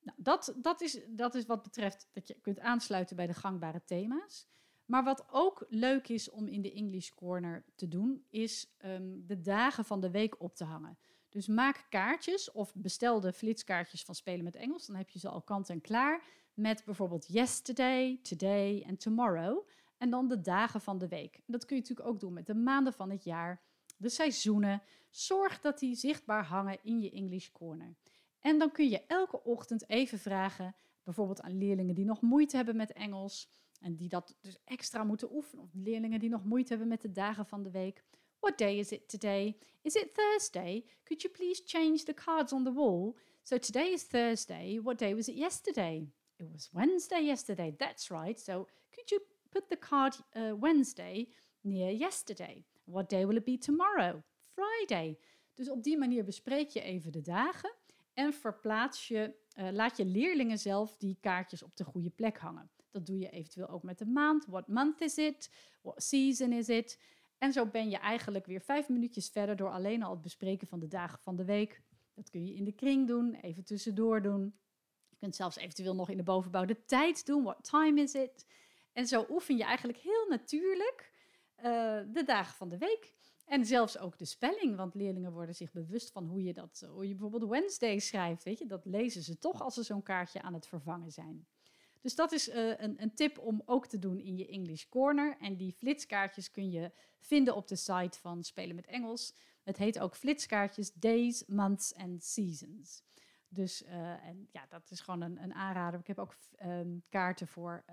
Nou, 0.01 0.19
dat, 0.21 0.55
dat, 0.57 0.81
is, 0.81 1.01
dat 1.09 1.35
is 1.35 1.47
wat 1.47 1.63
betreft 1.63 2.09
dat 2.13 2.29
je 2.29 2.41
kunt 2.41 2.61
aansluiten 2.61 3.17
bij 3.17 3.27
de 3.27 3.35
gangbare 3.35 3.85
thema's. 3.85 4.47
Maar 4.85 5.05
wat 5.05 5.25
ook 5.31 5.67
leuk 5.69 6.09
is 6.09 6.31
om 6.31 6.49
in 6.49 6.63
de 6.63 6.73
English 6.73 7.11
Corner 7.11 7.65
te 7.75 7.89
doen, 7.89 8.25
is 8.31 8.75
um, 8.85 9.27
de 9.27 9.41
dagen 9.41 9.85
van 9.85 10.01
de 10.01 10.11
week 10.11 10.41
op 10.41 10.55
te 10.55 10.65
hangen. 10.65 10.99
Dus 11.29 11.47
maak 11.47 11.87
kaartjes 11.89 12.51
of 12.51 12.75
bestel 12.75 13.21
de 13.21 13.33
flitskaartjes 13.33 14.05
van 14.05 14.15
Spelen 14.15 14.45
met 14.45 14.55
Engels. 14.55 14.87
Dan 14.87 14.97
heb 14.97 15.11
je 15.11 15.19
ze 15.19 15.29
al 15.29 15.43
kant 15.43 15.69
en 15.69 15.81
klaar 15.81 16.25
met 16.55 16.85
bijvoorbeeld 16.85 17.27
yesterday, 17.27 18.19
today 18.23 18.83
en 18.83 18.97
tomorrow. 18.97 19.69
En 20.03 20.11
dan 20.11 20.29
de 20.29 20.41
dagen 20.41 20.81
van 20.81 20.99
de 20.99 21.09
week. 21.09 21.41
Dat 21.47 21.65
kun 21.65 21.77
je 21.77 21.83
natuurlijk 21.83 22.09
ook 22.09 22.21
doen 22.21 22.33
met 22.33 22.47
de 22.47 22.55
maanden 22.55 22.93
van 22.93 23.11
het 23.11 23.25
jaar, 23.25 23.63
de 23.97 24.09
seizoenen. 24.09 24.83
Zorg 25.11 25.61
dat 25.61 25.79
die 25.79 25.95
zichtbaar 25.95 26.45
hangen 26.45 26.79
in 26.83 27.01
je 27.01 27.11
English 27.11 27.51
Corner. 27.51 27.95
En 28.41 28.59
dan 28.59 28.71
kun 28.71 28.89
je 28.89 29.07
elke 29.07 29.45
ochtend 29.45 29.89
even 29.89 30.19
vragen, 30.19 30.75
bijvoorbeeld 31.03 31.41
aan 31.41 31.59
leerlingen 31.59 31.95
die 31.95 32.05
nog 32.05 32.21
moeite 32.21 32.57
hebben 32.57 32.77
met 32.77 32.93
Engels 32.93 33.49
en 33.81 33.97
die 33.97 34.09
dat 34.09 34.37
dus 34.41 34.59
extra 34.65 35.05
moeten 35.05 35.35
oefenen, 35.35 35.65
of 35.65 35.71
leerlingen 35.75 36.21
die 36.21 36.31
nog 36.31 36.45
moeite 36.45 36.69
hebben 36.69 36.89
met 36.89 37.03
de 37.03 37.13
dagen 37.13 37.47
van 37.47 37.63
de 37.63 37.71
week. 37.71 38.05
What 38.39 38.59
day 38.59 38.79
is 38.79 38.93
it 38.93 39.09
today? 39.09 39.57
Is 39.83 39.95
it 39.95 40.15
Thursday? 40.15 40.85
Could 41.05 41.23
you 41.23 41.35
please 41.35 41.63
change 41.65 42.03
the 42.03 42.15
cards 42.15 42.53
on 42.53 42.65
the 42.65 42.73
wall? 42.73 43.17
So 43.43 43.59
today 43.59 43.93
is 43.93 44.03
Thursday. 44.03 44.81
What 44.81 44.99
day 44.99 45.15
was 45.15 45.29
it 45.29 45.37
yesterday? 45.37 46.09
It 46.37 46.49
was 46.53 46.71
Wednesday 46.73 47.25
yesterday. 47.25 47.75
That's 47.79 48.11
right. 48.11 48.41
So 48.41 48.67
could 48.91 49.11
you 49.11 49.21
put 49.53 49.69
the 49.69 49.79
card 49.79 50.21
uh, 50.33 50.53
Wednesday 50.61 51.29
near 51.61 51.93
yesterday? 51.93 52.65
What 52.85 53.11
day 53.11 53.27
will 53.27 53.37
it 53.37 53.45
be 53.45 53.59
tomorrow? 53.59 54.23
Friday. 54.55 55.19
Dus 55.55 55.71
op 55.71 55.83
die 55.83 55.99
manier 55.99 56.25
bespreek 56.25 56.69
je 56.69 56.81
even 56.81 57.13
de 57.13 57.21
dagen 57.21 57.75
en 58.15 58.33
verplaats 58.33 59.09
je, 59.09 59.35
uh, 59.57 59.71
laat 59.71 59.97
je 59.97 60.05
leerlingen 60.05 60.59
zelf 60.59 60.97
die 60.97 61.19
kaartjes 61.21 61.63
op 61.63 61.77
de 61.77 61.85
goede 61.85 62.11
plek 62.11 62.39
hangen. 62.39 62.71
Dat 62.91 63.07
doe 63.07 63.19
je 63.19 63.31
eventueel 63.31 63.69
ook 63.69 63.83
met 63.83 63.99
de 63.99 64.07
maand. 64.07 64.47
What 64.47 64.69
month 64.69 65.01
is 65.01 65.17
it? 65.17 65.51
What 65.83 66.03
season 66.03 66.53
is 66.53 66.69
it? 66.69 67.01
En 67.39 67.53
zo 67.53 67.67
ben 67.67 67.91
je 67.91 67.97
eigenlijk 67.97 68.47
weer 68.47 68.61
vijf 68.61 68.89
minuutjes 68.89 69.29
verder 69.29 69.57
door 69.57 69.71
alleen 69.71 70.03
al 70.03 70.11
het 70.11 70.23
bespreken 70.23 70.67
van 70.67 70.81
de 70.81 70.89
dagen 70.89 71.19
van 71.19 71.37
de 71.37 71.45
week. 71.45 71.83
Dat 72.15 72.31
kun 72.31 72.47
je 72.47 72.55
in 72.55 72.65
de 72.65 72.73
kring 72.73 73.07
doen, 73.07 73.35
even 73.35 73.65
tussendoor 73.65 74.23
doen. 74.23 74.55
Je 75.09 75.17
kunt 75.17 75.37
zelfs 75.37 75.57
eventueel 75.57 75.95
nog 75.95 76.09
in 76.09 76.17
de 76.17 76.23
bovenbouw 76.23 76.65
de 76.65 76.85
tijd 76.85 77.27
doen. 77.27 77.43
What 77.43 77.65
time 77.65 78.01
is 78.01 78.15
it? 78.15 78.47
En 78.93 79.07
zo 79.07 79.27
oefen 79.31 79.57
je 79.57 79.65
eigenlijk 79.65 79.99
heel 79.99 80.27
natuurlijk 80.29 81.13
uh, 81.57 81.65
de 82.13 82.23
dagen 82.25 82.55
van 82.55 82.69
de 82.69 82.79
week. 82.79 83.13
En 83.47 83.65
zelfs 83.65 83.99
ook 83.99 84.19
de 84.19 84.25
spelling, 84.25 84.77
want 84.77 84.95
leerlingen 84.95 85.33
worden 85.33 85.55
zich 85.55 85.73
bewust 85.73 86.11
van 86.13 86.27
hoe 86.27 86.43
je, 86.43 86.53
dat, 86.53 86.87
hoe 86.91 87.09
je 87.09 87.15
bijvoorbeeld 87.15 87.51
Wednesday 87.51 87.99
schrijft. 87.99 88.43
Weet 88.43 88.59
je? 88.59 88.67
Dat 88.67 88.85
lezen 88.85 89.23
ze 89.23 89.39
toch 89.39 89.63
als 89.63 89.75
ze 89.75 89.83
zo'n 89.83 90.03
kaartje 90.03 90.43
aan 90.43 90.55
het 90.55 90.67
vervangen 90.67 91.11
zijn. 91.11 91.47
Dus 92.01 92.15
dat 92.15 92.33
is 92.33 92.49
uh, 92.49 92.69
een, 92.69 93.03
een, 93.03 93.15
tip 93.15 93.39
om 93.39 93.63
ook 93.65 93.87
te 93.87 93.99
doen 93.99 94.19
in 94.21 94.37
je 94.37 94.47
English 94.47 94.85
Corner. 94.89 95.37
En 95.41 95.57
die 95.57 95.73
flitskaartjes 95.73 96.51
kun 96.51 96.71
je 96.71 96.93
vinden 97.19 97.57
op 97.57 97.69
de 97.69 97.77
site 97.77 98.19
van 98.19 98.45
Spelen 98.45 98.75
met 98.75 98.87
Engels. 98.87 99.35
Het 99.63 99.77
heet 99.77 99.99
ook 99.99 100.17
flitskaartjes 100.17 100.93
Days, 100.93 101.45
Months 101.47 101.95
and 101.95 102.25
Seasons. 102.25 103.03
Dus 103.49 103.83
uh, 103.83 104.27
en 104.27 104.49
ja, 104.53 104.67
dat 104.69 104.91
is 104.91 105.01
gewoon 105.01 105.21
een, 105.21 105.43
een 105.43 105.55
aanrader. 105.55 106.01
Ik 106.01 106.07
heb 106.07 106.19
ook 106.19 106.35
um, 106.65 107.03
kaarten 107.09 107.49
voor 107.49 107.85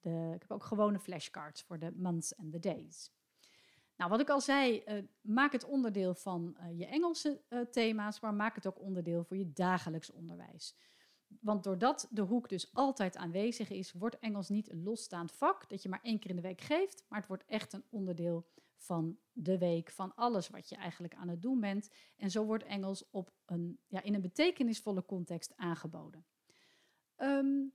de. 0.00 0.32
Ik 0.34 0.40
heb 0.40 0.50
ook 0.50 0.64
gewone 0.64 0.98
flashcards 0.98 1.62
voor 1.62 1.78
de 1.78 1.92
months 1.96 2.36
and 2.36 2.52
the 2.52 2.58
days. 2.58 3.10
Nou, 3.96 4.10
wat 4.10 4.20
ik 4.20 4.30
al 4.30 4.40
zei, 4.40 4.82
uh, 4.86 5.02
maak 5.20 5.52
het 5.52 5.64
onderdeel 5.64 6.14
van 6.14 6.56
je 6.76 6.86
Engelse 6.86 7.40
thema's, 7.70 8.20
maar 8.20 8.34
maak 8.34 8.54
het 8.54 8.66
ook 8.66 8.80
onderdeel 8.80 9.24
voor 9.24 9.36
je 9.36 9.52
dagelijks 9.52 10.10
onderwijs. 10.10 10.76
Want 11.40 11.64
doordat 11.64 12.08
de 12.10 12.22
hoek 12.22 12.48
dus 12.48 12.74
altijd 12.74 13.16
aanwezig 13.16 13.70
is, 13.70 13.92
wordt 13.92 14.18
Engels 14.18 14.48
niet 14.48 14.70
een 14.70 14.82
losstaand 14.82 15.32
vak 15.32 15.68
dat 15.68 15.82
je 15.82 15.88
maar 15.88 16.02
één 16.02 16.18
keer 16.18 16.30
in 16.30 16.36
de 16.36 16.42
week 16.42 16.60
geeft, 16.60 17.04
maar 17.08 17.18
het 17.18 17.28
wordt 17.28 17.44
echt 17.46 17.72
een 17.72 17.84
onderdeel 17.90 18.46
van 18.76 19.18
de 19.32 19.58
week, 19.58 19.90
van 19.90 20.14
alles 20.14 20.48
wat 20.48 20.68
je 20.68 20.76
eigenlijk 20.76 21.14
aan 21.14 21.28
het 21.28 21.42
doen 21.42 21.60
bent. 21.60 21.90
En 22.16 22.30
zo 22.30 22.44
wordt 22.44 22.64
Engels 22.64 23.10
op 23.10 23.32
een, 23.46 23.78
ja, 23.86 24.02
in 24.02 24.14
een 24.14 24.20
betekenisvolle 24.20 25.04
context 25.04 25.52
aangeboden. 25.56 26.24
Um, 27.16 27.72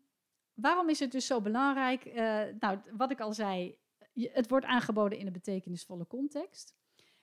waarom 0.55 0.89
is 0.89 0.99
het 0.99 1.11
dus 1.11 1.25
zo 1.25 1.41
belangrijk? 1.41 2.05
Uh, 2.05 2.13
nou, 2.59 2.79
wat 2.97 3.11
ik 3.11 3.19
al 3.19 3.33
zei, 3.33 3.77
het 4.13 4.49
wordt 4.49 4.65
aangeboden 4.65 5.17
in 5.17 5.27
een 5.27 5.33
betekenisvolle 5.33 6.07
context. 6.07 6.75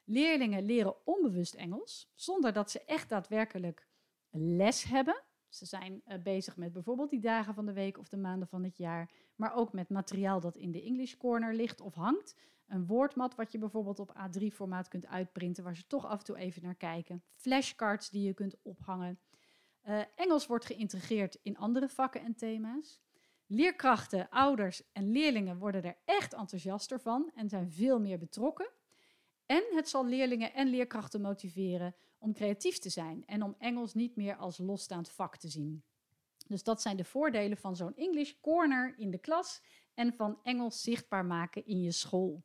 Leerlingen 0.05 0.65
leren 0.65 1.07
onbewust 1.07 1.55
Engels, 1.55 2.11
zonder 2.15 2.53
dat 2.53 2.71
ze 2.71 2.85
echt 2.85 3.09
daadwerkelijk 3.09 3.89
les 4.31 4.85
hebben. 4.85 5.23
Ze 5.49 5.67
zijn 5.67 6.03
uh, 6.07 6.15
bezig 6.23 6.57
met 6.57 6.73
bijvoorbeeld 6.73 7.11
die 7.11 7.21
dagen 7.21 7.55
van 7.55 7.67
de 7.67 7.73
week 7.73 7.99
of 7.99 8.09
de 8.09 8.17
maanden 8.17 8.49
van 8.49 8.65
het 8.65 8.77
jaar, 8.77 9.11
maar 9.35 9.55
ook 9.55 9.73
met 9.73 9.89
materiaal 9.89 10.41
dat 10.41 10.57
in 10.57 10.71
de 10.71 10.83
English 10.83 11.15
Corner 11.17 11.55
ligt 11.55 11.81
of 11.81 11.95
hangt. 11.95 12.37
Een 12.67 12.87
woordmat 12.87 13.35
wat 13.35 13.53
je 13.53 13.59
bijvoorbeeld 13.59 13.99
op 13.99 14.15
A3-formaat 14.17 14.89
kunt 14.89 15.07
uitprinten, 15.07 15.65
waar 15.65 15.77
ze 15.77 15.87
toch 15.87 16.07
af 16.07 16.19
en 16.19 16.25
toe 16.25 16.37
even 16.37 16.63
naar 16.63 16.75
kijken. 16.75 17.23
Flashcards 17.35 18.11
die 18.11 18.23
je 18.23 18.35
kunt 18.35 18.57
ophangen. 18.63 19.19
Uh, 19.89 20.01
Engels 20.15 20.47
wordt 20.47 20.65
geïntegreerd 20.65 21.39
in 21.43 21.57
andere 21.57 21.89
vakken 21.89 22.23
en 22.23 22.35
thema's. 22.35 23.01
Leerkrachten, 23.55 24.29
ouders 24.31 24.83
en 24.93 25.11
leerlingen 25.11 25.59
worden 25.59 25.83
er 25.83 25.97
echt 26.05 26.33
enthousiaster 26.33 27.01
van 27.01 27.31
en 27.35 27.49
zijn 27.49 27.71
veel 27.71 28.01
meer 28.01 28.19
betrokken. 28.19 28.69
En 29.47 29.63
het 29.71 29.89
zal 29.89 30.07
leerlingen 30.07 30.53
en 30.53 30.69
leerkrachten 30.69 31.21
motiveren 31.21 31.95
om 32.19 32.33
creatief 32.33 32.79
te 32.79 32.89
zijn 32.89 33.23
en 33.27 33.43
om 33.43 33.55
Engels 33.59 33.95
niet 33.95 34.17
meer 34.17 34.37
als 34.37 34.59
losstaand 34.59 35.11
vak 35.11 35.37
te 35.37 35.49
zien. 35.49 35.83
Dus 36.47 36.63
dat 36.63 36.83
zijn 36.83 36.97
de 36.97 37.05
voordelen 37.05 37.57
van 37.57 37.77
zo'n 37.77 37.97
English 37.97 38.33
Corner 38.41 38.95
in 38.97 39.11
de 39.11 39.19
klas 39.19 39.63
en 39.95 40.13
van 40.13 40.39
Engels 40.43 40.83
zichtbaar 40.83 41.25
maken 41.25 41.67
in 41.67 41.81
je 41.81 41.93
school. 41.93 42.43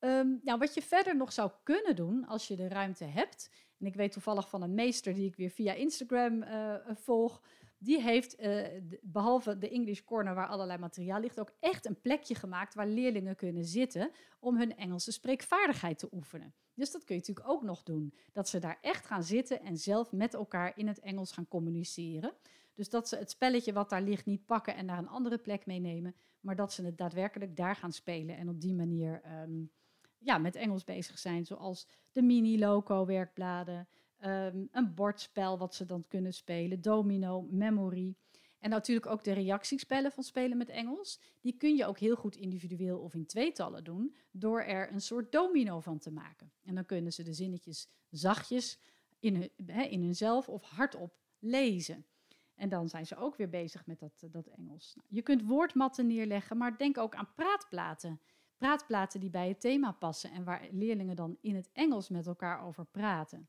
Um, 0.00 0.40
nou, 0.42 0.58
wat 0.58 0.74
je 0.74 0.82
verder 0.82 1.16
nog 1.16 1.32
zou 1.32 1.50
kunnen 1.62 1.96
doen 1.96 2.26
als 2.26 2.48
je 2.48 2.56
de 2.56 2.68
ruimte 2.68 3.04
hebt, 3.04 3.50
en 3.78 3.86
ik 3.86 3.94
weet 3.94 4.12
toevallig 4.12 4.48
van 4.48 4.62
een 4.62 4.74
meester 4.74 5.14
die 5.14 5.26
ik 5.26 5.36
weer 5.36 5.50
via 5.50 5.72
Instagram 5.72 6.42
uh, 6.42 6.74
volg, 6.92 7.42
die 7.84 8.02
heeft, 8.02 8.40
uh, 8.40 8.66
behalve 9.02 9.58
de 9.58 9.68
English 9.68 10.00
Corner 10.00 10.34
waar 10.34 10.48
allerlei 10.48 10.78
materiaal 10.78 11.20
ligt, 11.20 11.40
ook 11.40 11.52
echt 11.60 11.86
een 11.86 12.00
plekje 12.00 12.34
gemaakt 12.34 12.74
waar 12.74 12.86
leerlingen 12.86 13.36
kunnen 13.36 13.64
zitten 13.64 14.10
om 14.40 14.56
hun 14.56 14.76
Engelse 14.76 15.12
spreekvaardigheid 15.12 15.98
te 15.98 16.08
oefenen. 16.12 16.54
Dus 16.74 16.90
dat 16.90 17.04
kun 17.04 17.14
je 17.14 17.20
natuurlijk 17.20 17.48
ook 17.48 17.62
nog 17.62 17.82
doen. 17.82 18.14
Dat 18.32 18.48
ze 18.48 18.58
daar 18.58 18.78
echt 18.80 19.06
gaan 19.06 19.24
zitten 19.24 19.60
en 19.60 19.76
zelf 19.76 20.12
met 20.12 20.34
elkaar 20.34 20.72
in 20.76 20.88
het 20.88 21.00
Engels 21.00 21.32
gaan 21.32 21.48
communiceren. 21.48 22.32
Dus 22.74 22.88
dat 22.88 23.08
ze 23.08 23.16
het 23.16 23.30
spelletje 23.30 23.72
wat 23.72 23.90
daar 23.90 24.02
ligt 24.02 24.26
niet 24.26 24.46
pakken 24.46 24.76
en 24.76 24.86
naar 24.86 24.98
een 24.98 25.08
andere 25.08 25.38
plek 25.38 25.66
meenemen, 25.66 26.14
maar 26.40 26.56
dat 26.56 26.72
ze 26.72 26.84
het 26.84 26.98
daadwerkelijk 26.98 27.56
daar 27.56 27.76
gaan 27.76 27.92
spelen 27.92 28.36
en 28.36 28.48
op 28.48 28.60
die 28.60 28.74
manier 28.74 29.22
um, 29.42 29.70
ja, 30.18 30.38
met 30.38 30.56
Engels 30.56 30.84
bezig 30.84 31.18
zijn, 31.18 31.46
zoals 31.46 31.88
de 32.12 32.22
mini-loco-werkbladen, 32.22 33.88
um, 34.24 34.68
een 34.72 34.94
bordspel 34.94 35.58
wat 35.58 35.74
ze 35.74 35.84
dan 35.84 36.04
kunnen 36.08 36.34
spelen, 36.34 36.80
domino, 36.80 37.42
memory. 37.50 38.14
En 38.58 38.70
natuurlijk 38.70 39.06
ook 39.06 39.24
de 39.24 39.32
reactiespellen 39.32 40.12
van 40.12 40.22
spelen 40.22 40.56
met 40.56 40.68
Engels. 40.68 41.20
Die 41.40 41.56
kun 41.56 41.76
je 41.76 41.86
ook 41.86 41.98
heel 41.98 42.16
goed 42.16 42.36
individueel 42.36 42.98
of 42.98 43.14
in 43.14 43.26
tweetallen 43.26 43.84
doen, 43.84 44.16
door 44.30 44.62
er 44.62 44.92
een 44.92 45.00
soort 45.00 45.32
domino 45.32 45.80
van 45.80 45.98
te 45.98 46.10
maken. 46.10 46.52
En 46.62 46.74
dan 46.74 46.86
kunnen 46.86 47.12
ze 47.12 47.22
de 47.22 47.32
zinnetjes 47.32 47.88
zachtjes 48.10 48.78
in, 49.18 49.34
hun, 49.34 49.90
in 49.90 50.02
hunzelf 50.02 50.48
of 50.48 50.62
hardop 50.62 51.18
lezen. 51.38 52.06
En 52.54 52.68
dan 52.68 52.88
zijn 52.88 53.06
ze 53.06 53.16
ook 53.16 53.36
weer 53.36 53.48
bezig 53.48 53.86
met 53.86 53.98
dat, 53.98 54.24
dat 54.30 54.46
Engels. 54.46 54.92
Nou, 54.94 55.08
je 55.10 55.22
kunt 55.22 55.42
woordmatten 55.42 56.06
neerleggen, 56.06 56.56
maar 56.56 56.78
denk 56.78 56.98
ook 56.98 57.14
aan 57.14 57.34
praatplaten. 57.34 58.20
Praatplaten 58.56 59.20
die 59.20 59.30
bij 59.30 59.48
het 59.48 59.60
thema 59.60 59.92
passen 59.92 60.30
en 60.30 60.44
waar 60.44 60.68
leerlingen 60.70 61.16
dan 61.16 61.36
in 61.40 61.54
het 61.54 61.70
Engels 61.72 62.08
met 62.08 62.26
elkaar 62.26 62.62
over 62.62 62.84
praten. 62.84 63.48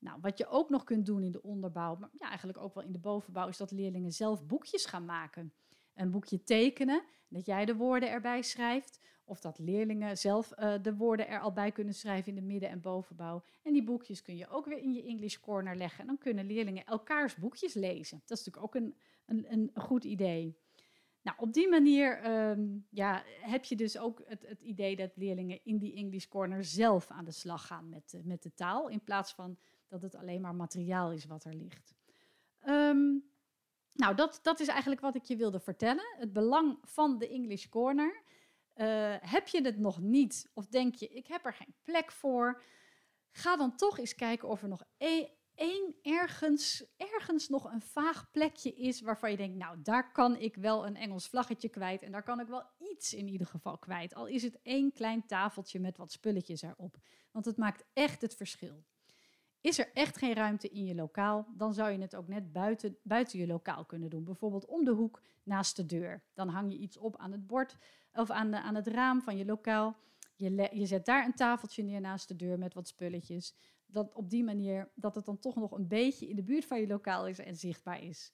Nou, 0.00 0.18
wat 0.20 0.38
je 0.38 0.46
ook 0.46 0.70
nog 0.70 0.84
kunt 0.84 1.06
doen 1.06 1.22
in 1.22 1.32
de 1.32 1.42
onderbouw, 1.42 1.96
maar 1.96 2.10
ja, 2.18 2.28
eigenlijk 2.28 2.58
ook 2.58 2.74
wel 2.74 2.84
in 2.84 2.92
de 2.92 2.98
bovenbouw, 2.98 3.48
is 3.48 3.56
dat 3.56 3.70
leerlingen 3.70 4.12
zelf 4.12 4.46
boekjes 4.46 4.86
gaan 4.86 5.04
maken. 5.04 5.52
Een 5.94 6.10
boekje 6.10 6.42
tekenen, 6.42 7.02
dat 7.28 7.46
jij 7.46 7.64
de 7.64 7.76
woorden 7.76 8.10
erbij 8.10 8.42
schrijft. 8.42 9.00
Of 9.24 9.40
dat 9.40 9.58
leerlingen 9.58 10.18
zelf 10.18 10.52
uh, 10.58 10.74
de 10.82 10.96
woorden 10.96 11.28
er 11.28 11.40
al 11.40 11.52
bij 11.52 11.72
kunnen 11.72 11.94
schrijven 11.94 12.28
in 12.28 12.34
de 12.34 12.46
midden- 12.46 12.70
en 12.70 12.80
bovenbouw. 12.80 13.42
En 13.62 13.72
die 13.72 13.84
boekjes 13.84 14.22
kun 14.22 14.36
je 14.36 14.48
ook 14.48 14.66
weer 14.66 14.78
in 14.78 14.92
je 14.92 15.02
English 15.02 15.36
Corner 15.36 15.76
leggen. 15.76 16.00
En 16.00 16.06
dan 16.06 16.18
kunnen 16.18 16.46
leerlingen 16.46 16.84
elkaars 16.84 17.34
boekjes 17.34 17.74
lezen. 17.74 18.22
Dat 18.26 18.38
is 18.38 18.44
natuurlijk 18.44 18.64
ook 18.64 18.82
een, 18.82 18.96
een, 19.26 19.52
een 19.52 19.70
goed 19.74 20.04
idee. 20.04 20.56
Nou, 21.22 21.36
op 21.40 21.52
die 21.52 21.68
manier 21.68 22.30
um, 22.50 22.86
ja, 22.90 23.22
heb 23.26 23.64
je 23.64 23.76
dus 23.76 23.98
ook 23.98 24.22
het, 24.26 24.46
het, 24.46 24.60
idee 24.60 24.96
dat 24.96 25.16
leerlingen 25.16 25.60
in 25.64 25.78
die 25.78 25.94
English 25.94 26.26
Corner 26.26 26.64
zelf 26.64 27.10
aan 27.10 27.24
de 27.24 27.30
slag 27.30 27.66
gaan 27.66 27.88
met, 27.88 28.12
uh, 28.12 28.22
met 28.24 28.42
de 28.42 28.54
taal. 28.54 28.88
In 28.88 29.04
plaats 29.04 29.34
van 29.34 29.58
dat 29.90 30.02
het 30.02 30.14
alleen 30.14 30.40
maar 30.40 30.54
materiaal 30.54 31.12
is 31.12 31.24
wat 31.24 31.44
er 31.44 31.54
ligt. 31.54 31.94
Um, 32.66 33.30
nou, 33.92 34.14
dat, 34.14 34.38
dat 34.42 34.60
is 34.60 34.68
eigenlijk 34.68 35.00
wat 35.00 35.14
ik 35.14 35.24
je 35.24 35.36
wilde 35.36 35.60
vertellen. 35.60 36.16
Het 36.18 36.32
belang 36.32 36.78
van 36.82 37.18
de 37.18 37.28
English 37.28 37.68
Corner. 37.68 38.22
Uh, 38.76 39.14
heb 39.20 39.48
je 39.48 39.62
het 39.62 39.78
nog 39.78 40.00
niet 40.00 40.50
of 40.54 40.66
denk 40.66 40.94
je, 40.94 41.08
ik 41.08 41.26
heb 41.26 41.44
er 41.44 41.54
geen 41.54 41.74
plek 41.82 42.12
voor? 42.12 42.62
Ga 43.30 43.56
dan 43.56 43.76
toch 43.76 43.98
eens 43.98 44.14
kijken 44.14 44.48
of 44.48 44.62
er 44.62 44.68
nog 44.68 44.84
e-, 44.96 45.28
één 45.54 45.94
ergens, 46.02 46.84
ergens 46.96 47.48
nog 47.48 47.72
een 47.72 47.82
vaag 47.82 48.30
plekje 48.30 48.74
is 48.74 49.00
waarvan 49.00 49.30
je 49.30 49.36
denkt, 49.36 49.56
nou, 49.56 49.82
daar 49.82 50.12
kan 50.12 50.36
ik 50.36 50.56
wel 50.56 50.86
een 50.86 50.96
Engels 50.96 51.28
vlaggetje 51.28 51.68
kwijt 51.68 52.02
en 52.02 52.12
daar 52.12 52.22
kan 52.22 52.40
ik 52.40 52.46
wel 52.46 52.64
iets 52.78 53.14
in 53.14 53.28
ieder 53.28 53.46
geval 53.46 53.78
kwijt. 53.78 54.14
Al 54.14 54.26
is 54.26 54.42
het 54.42 54.62
één 54.62 54.92
klein 54.92 55.26
tafeltje 55.26 55.80
met 55.80 55.96
wat 55.96 56.12
spulletjes 56.12 56.62
erop. 56.62 56.98
Want 57.32 57.44
het 57.44 57.56
maakt 57.56 57.84
echt 57.92 58.20
het 58.20 58.34
verschil. 58.34 58.84
Is 59.60 59.78
er 59.78 59.90
echt 59.94 60.18
geen 60.18 60.34
ruimte 60.34 60.68
in 60.68 60.84
je 60.84 60.94
lokaal, 60.94 61.46
dan 61.56 61.74
zou 61.74 61.90
je 61.90 61.98
het 61.98 62.16
ook 62.16 62.28
net 62.28 62.52
buiten, 62.52 62.96
buiten 63.02 63.38
je 63.38 63.46
lokaal 63.46 63.84
kunnen 63.84 64.10
doen. 64.10 64.24
Bijvoorbeeld 64.24 64.66
om 64.66 64.84
de 64.84 64.90
hoek 64.90 65.22
naast 65.42 65.76
de 65.76 65.86
deur. 65.86 66.22
Dan 66.34 66.48
hang 66.48 66.72
je 66.72 66.78
iets 66.78 66.96
op 66.96 67.16
aan 67.16 67.32
het 67.32 67.46
bord 67.46 67.76
of 68.12 68.30
aan, 68.30 68.50
de, 68.50 68.60
aan 68.60 68.74
het 68.74 68.86
raam 68.86 69.22
van 69.22 69.36
je 69.36 69.44
lokaal. 69.44 69.96
Je, 70.34 70.68
je 70.72 70.86
zet 70.86 71.04
daar 71.04 71.24
een 71.24 71.34
tafeltje 71.34 71.82
neer 71.82 72.00
naast 72.00 72.28
de 72.28 72.36
deur 72.36 72.58
met 72.58 72.74
wat 72.74 72.88
spulletjes. 72.88 73.54
Dat 73.86 74.14
op 74.14 74.30
die 74.30 74.44
manier 74.44 74.90
dat 74.94 75.14
het 75.14 75.24
dan 75.24 75.38
toch 75.38 75.56
nog 75.56 75.70
een 75.72 75.88
beetje 75.88 76.28
in 76.28 76.36
de 76.36 76.42
buurt 76.42 76.64
van 76.64 76.80
je 76.80 76.86
lokaal 76.86 77.26
is 77.26 77.38
en 77.38 77.56
zichtbaar 77.56 78.02
is. 78.02 78.32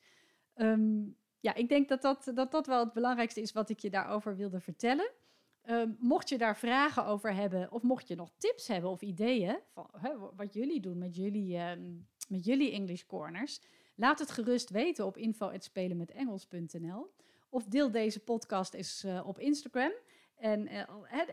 Um, 0.54 1.16
ja, 1.40 1.54
ik 1.54 1.68
denk 1.68 1.88
dat 1.88 2.02
dat, 2.02 2.30
dat 2.34 2.50
dat 2.50 2.66
wel 2.66 2.84
het 2.84 2.92
belangrijkste 2.92 3.40
is 3.40 3.52
wat 3.52 3.70
ik 3.70 3.78
je 3.78 3.90
daarover 3.90 4.36
wilde 4.36 4.60
vertellen. 4.60 5.10
Um, 5.70 5.96
mocht 5.98 6.28
je 6.28 6.38
daar 6.38 6.56
vragen 6.56 7.06
over 7.06 7.34
hebben, 7.34 7.72
of 7.72 7.82
mocht 7.82 8.08
je 8.08 8.14
nog 8.14 8.30
tips 8.38 8.68
hebben 8.68 8.90
of 8.90 9.00
ideeën 9.00 9.58
van 9.72 9.88
wat 10.36 10.54
jullie 10.54 10.80
doen 10.80 10.98
met 10.98 11.16
jullie, 11.16 11.58
um, 11.58 12.06
met 12.28 12.44
jullie 12.44 12.72
English 12.72 13.02
Corners, 13.06 13.60
laat 13.94 14.18
het 14.18 14.30
gerust 14.30 14.70
weten 14.70 15.06
op 15.06 15.16
info.spelenmetengels.nl 15.16 17.14
of 17.48 17.64
deel 17.64 17.90
deze 17.90 18.20
podcast 18.20 18.74
eens 18.74 19.04
uh, 19.04 19.26
op 19.26 19.38
Instagram. 19.38 19.92
En, 20.36 20.72
uh, 20.72 20.82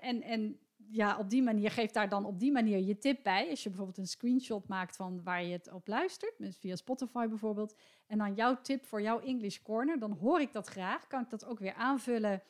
en, 0.02 0.22
en 0.22 0.60
ja, 0.90 1.18
op 1.18 1.30
die 1.30 1.44
manier 1.44 1.72
geef 1.72 1.92
daar 1.92 2.10
dan 2.10 2.26
op 2.26 2.40
die 2.40 2.52
manier 2.52 2.78
je 2.78 2.98
tip 2.98 3.24
bij. 3.24 3.50
Als 3.50 3.64
je 3.64 3.70
bijvoorbeeld 3.70 3.98
een 3.98 4.08
screenshot 4.08 4.68
maakt 4.68 4.96
van 4.96 5.24
waar 5.24 5.44
je 5.44 5.52
het 5.52 5.72
op 5.72 5.88
luistert, 5.88 6.34
dus 6.38 6.58
via 6.58 6.76
Spotify 6.76 7.28
bijvoorbeeld, 7.28 7.76
en 8.08 8.18
dan 8.18 8.34
jouw 8.34 8.62
tip 8.62 8.86
voor 8.86 9.02
jouw 9.02 9.20
English 9.20 9.62
Corner, 9.62 10.00
dan 10.00 10.12
hoor 10.12 10.42
ik 10.42 10.54
dat 10.54 10.68
graag. 10.68 11.08
Kan 11.08 11.22
ik 11.22 11.30
dat 11.30 11.46
ook 11.46 11.60
weer 11.60 11.74
aanvullen 11.74 12.42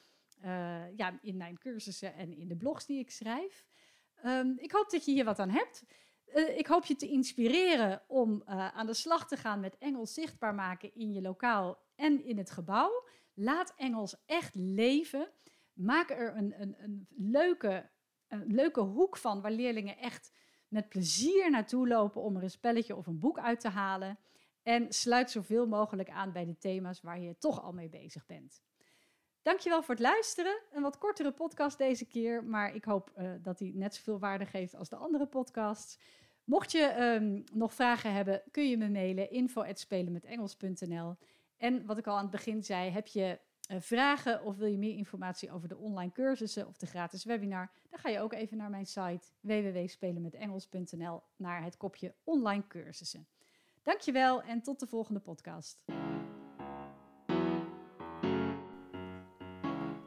ja, 0.95 1.19
in 1.21 1.37
mijn 1.37 1.57
cursussen 1.57 2.15
en 2.15 2.37
in 2.37 2.47
de 2.47 2.55
blogs 2.55 2.85
die 2.85 2.99
ik 2.99 3.11
schrijf. 3.11 3.65
Um, 4.25 4.57
ik 4.57 4.71
hoop 4.71 4.89
dat 4.89 5.05
je 5.05 5.11
hier 5.11 5.25
wat 5.25 5.39
aan 5.39 5.49
hebt. 5.49 5.83
Uh, 6.33 6.57
ik 6.57 6.67
hoop 6.67 6.85
je 6.85 6.95
te 6.95 7.07
inspireren 7.07 8.01
om 8.07 8.43
uh, 8.49 8.67
aan 8.67 8.85
de 8.85 8.93
slag 8.93 9.27
te 9.27 9.37
gaan 9.37 9.59
met 9.59 9.77
Engels 9.77 10.13
zichtbaar 10.13 10.55
maken 10.55 10.95
in 10.95 11.13
je 11.13 11.21
lokaal 11.21 11.81
en 11.95 12.25
in 12.25 12.37
het 12.37 12.51
gebouw. 12.51 13.07
Laat 13.33 13.73
Engels 13.75 14.23
echt 14.25 14.55
leven. 14.55 15.31
Maak 15.73 16.09
er 16.09 16.37
een, 16.37 16.61
een, 16.61 16.75
een, 16.77 17.07
leuke, 17.09 17.89
een 18.27 18.45
leuke 18.47 18.79
hoek 18.79 19.17
van 19.17 19.41
waar 19.41 19.51
leerlingen 19.51 19.97
echt 19.97 20.31
met 20.67 20.89
plezier 20.89 21.49
naartoe 21.49 21.87
lopen 21.87 22.21
om 22.21 22.35
er 22.35 22.43
een 22.43 22.49
spelletje 22.49 22.95
of 22.95 23.07
een 23.07 23.19
boek 23.19 23.39
uit 23.39 23.59
te 23.59 23.69
halen. 23.69 24.19
En 24.63 24.93
sluit 24.93 25.31
zoveel 25.31 25.67
mogelijk 25.67 26.09
aan 26.09 26.31
bij 26.31 26.45
de 26.45 26.57
thema's 26.57 27.01
waar 27.01 27.19
je 27.19 27.37
toch 27.37 27.61
al 27.61 27.73
mee 27.73 27.89
bezig 27.89 28.25
bent. 28.25 28.61
Dankjewel 29.43 29.83
voor 29.83 29.93
het 29.93 30.03
luisteren. 30.03 30.61
Een 30.71 30.81
wat 30.81 30.97
kortere 30.97 31.31
podcast 31.31 31.77
deze 31.77 32.05
keer, 32.05 32.43
maar 32.43 32.75
ik 32.75 32.83
hoop 32.85 33.11
uh, 33.17 33.31
dat 33.41 33.59
hij 33.59 33.71
net 33.75 33.95
zoveel 33.95 34.19
waarde 34.19 34.45
geeft 34.45 34.75
als 34.75 34.89
de 34.89 34.95
andere 34.95 35.25
podcasts. 35.25 35.97
Mocht 36.43 36.71
je 36.71 36.95
um, 36.99 37.43
nog 37.53 37.73
vragen 37.73 38.13
hebben, 38.13 38.41
kun 38.51 38.69
je 38.69 38.77
me 38.77 38.89
mailen 38.89 39.31
info@spelenmetengels.nl. 39.31 41.15
En 41.57 41.85
wat 41.85 41.97
ik 41.97 42.07
al 42.07 42.15
aan 42.15 42.21
het 42.21 42.31
begin 42.31 42.63
zei, 42.63 42.89
heb 42.89 43.07
je 43.07 43.39
uh, 43.71 43.77
vragen 43.79 44.43
of 44.43 44.55
wil 44.55 44.67
je 44.67 44.77
meer 44.77 44.97
informatie 44.97 45.51
over 45.51 45.67
de 45.67 45.77
online 45.77 46.11
cursussen 46.11 46.67
of 46.67 46.77
de 46.77 46.85
gratis 46.85 47.23
webinar, 47.23 47.71
dan 47.89 47.99
ga 47.99 48.09
je 48.09 48.19
ook 48.19 48.33
even 48.33 48.57
naar 48.57 48.69
mijn 48.69 48.85
site 48.85 49.27
www.spelenmetengels.nl 49.39 51.21
naar 51.35 51.63
het 51.63 51.77
kopje 51.77 52.13
online 52.23 52.67
cursussen. 52.67 53.27
Dankjewel 53.81 54.43
en 54.43 54.61
tot 54.61 54.79
de 54.79 54.87
volgende 54.87 55.19
podcast. 55.19 55.83